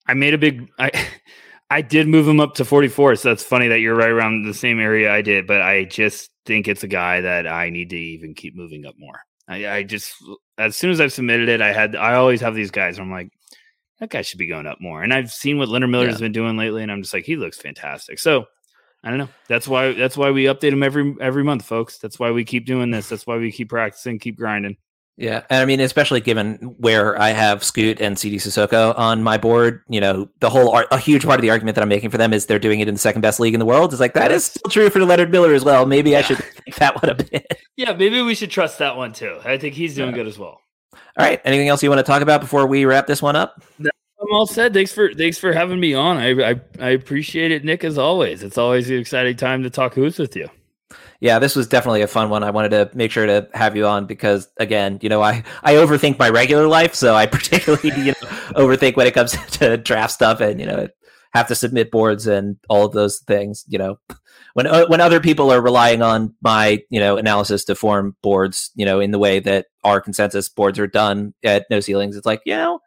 [0.08, 0.92] I made a big I
[1.70, 3.16] I did move him up to 44.
[3.16, 6.30] So that's funny that you're right around the same area I did, but I just
[6.46, 9.22] think it's a guy that I need to even keep moving up more.
[9.48, 10.14] I, I just
[10.58, 12.98] as soon as I've submitted it, I had I always have these guys.
[13.00, 13.30] I'm like,
[14.00, 15.04] that guy should be going up more.
[15.04, 16.12] And I've seen what Leonard Miller yeah.
[16.12, 18.20] has been doing lately, and I'm just like, he looks fantastic.
[18.20, 18.46] So
[19.04, 19.30] I don't know.
[19.48, 21.98] That's why that's why we update him every every month, folks.
[22.00, 23.10] That's why we keep doing this.
[23.10, 24.78] That's why we keep practicing, keep grinding.
[25.18, 29.38] Yeah, and I mean, especially given where I have Scoot and Sidy Cissoko on my
[29.38, 32.18] board, you know, the whole a huge part of the argument that I'm making for
[32.18, 33.94] them is they're doing it in the second best league in the world.
[33.94, 35.86] It's like that is still true for Leonard Miller as well.
[35.86, 36.20] Maybe yeah.
[36.20, 37.62] I should think that one a bit.
[37.78, 39.40] Yeah, maybe we should trust that one too.
[39.46, 40.16] I think he's doing yeah.
[40.16, 40.60] good as well.
[40.94, 41.42] All right.
[41.46, 43.64] Anything else you want to talk about before we wrap this one up?
[43.80, 43.90] No,
[44.22, 44.74] I'm all said.
[44.74, 46.18] Thanks for thanks for having me on.
[46.18, 47.86] I, I I appreciate it, Nick.
[47.86, 50.50] As always, it's always an exciting time to talk hoops with you.
[51.26, 52.44] Yeah, this was definitely a fun one.
[52.44, 55.74] I wanted to make sure to have you on because, again, you know, I, I
[55.74, 60.14] overthink my regular life, so I particularly you know, overthink when it comes to draft
[60.14, 60.88] stuff, and you know,
[61.34, 63.66] have to submit boards and all of those things.
[63.68, 64.00] You know,
[64.54, 68.70] when uh, when other people are relying on my you know analysis to form boards,
[68.76, 72.28] you know, in the way that our consensus boards are done at No Ceilings, it's
[72.28, 72.82] like you know.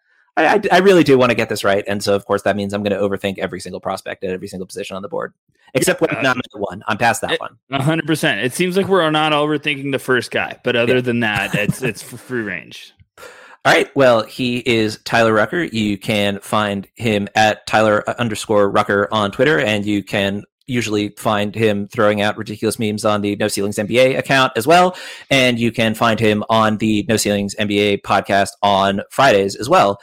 [0.46, 2.72] I, I really do want to get this right, and so of course that means
[2.72, 5.32] I'm going to overthink every single prospect at every single position on the board,
[5.74, 6.82] except when I'm one.
[6.86, 7.58] I'm past that one.
[7.80, 8.40] hundred percent.
[8.40, 11.00] It seems like we're not overthinking the first guy, but other yeah.
[11.00, 12.94] than that, it's it's free range.
[13.64, 13.94] All right.
[13.96, 15.64] Well, he is Tyler Rucker.
[15.64, 21.08] You can find him at Tyler uh, underscore Rucker on Twitter, and you can usually
[21.10, 24.96] find him throwing out ridiculous memes on the No Ceilings NBA account as well.
[25.30, 30.00] And you can find him on the No Ceilings NBA podcast on Fridays as well.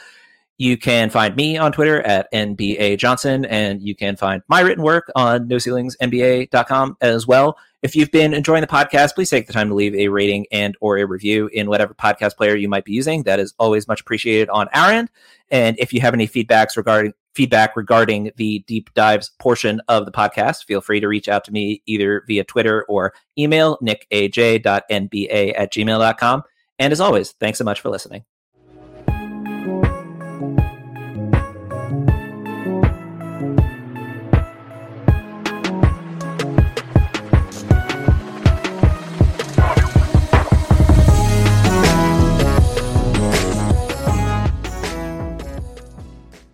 [0.58, 4.82] You can find me on Twitter at NBA Johnson, and you can find my written
[4.82, 7.58] work on NoCeilingsNBA.com as well.
[7.82, 10.74] If you've been enjoying the podcast, please take the time to leave a rating and
[10.80, 13.22] or a review in whatever podcast player you might be using.
[13.24, 15.10] That is always much appreciated on our end.
[15.50, 20.10] And if you have any feedbacks regarding feedback regarding the deep dives portion of the
[20.10, 25.72] podcast, feel free to reach out to me either via Twitter or email nickaj.nba at
[25.72, 26.42] gmail.com.
[26.78, 28.24] And as always, thanks so much for listening.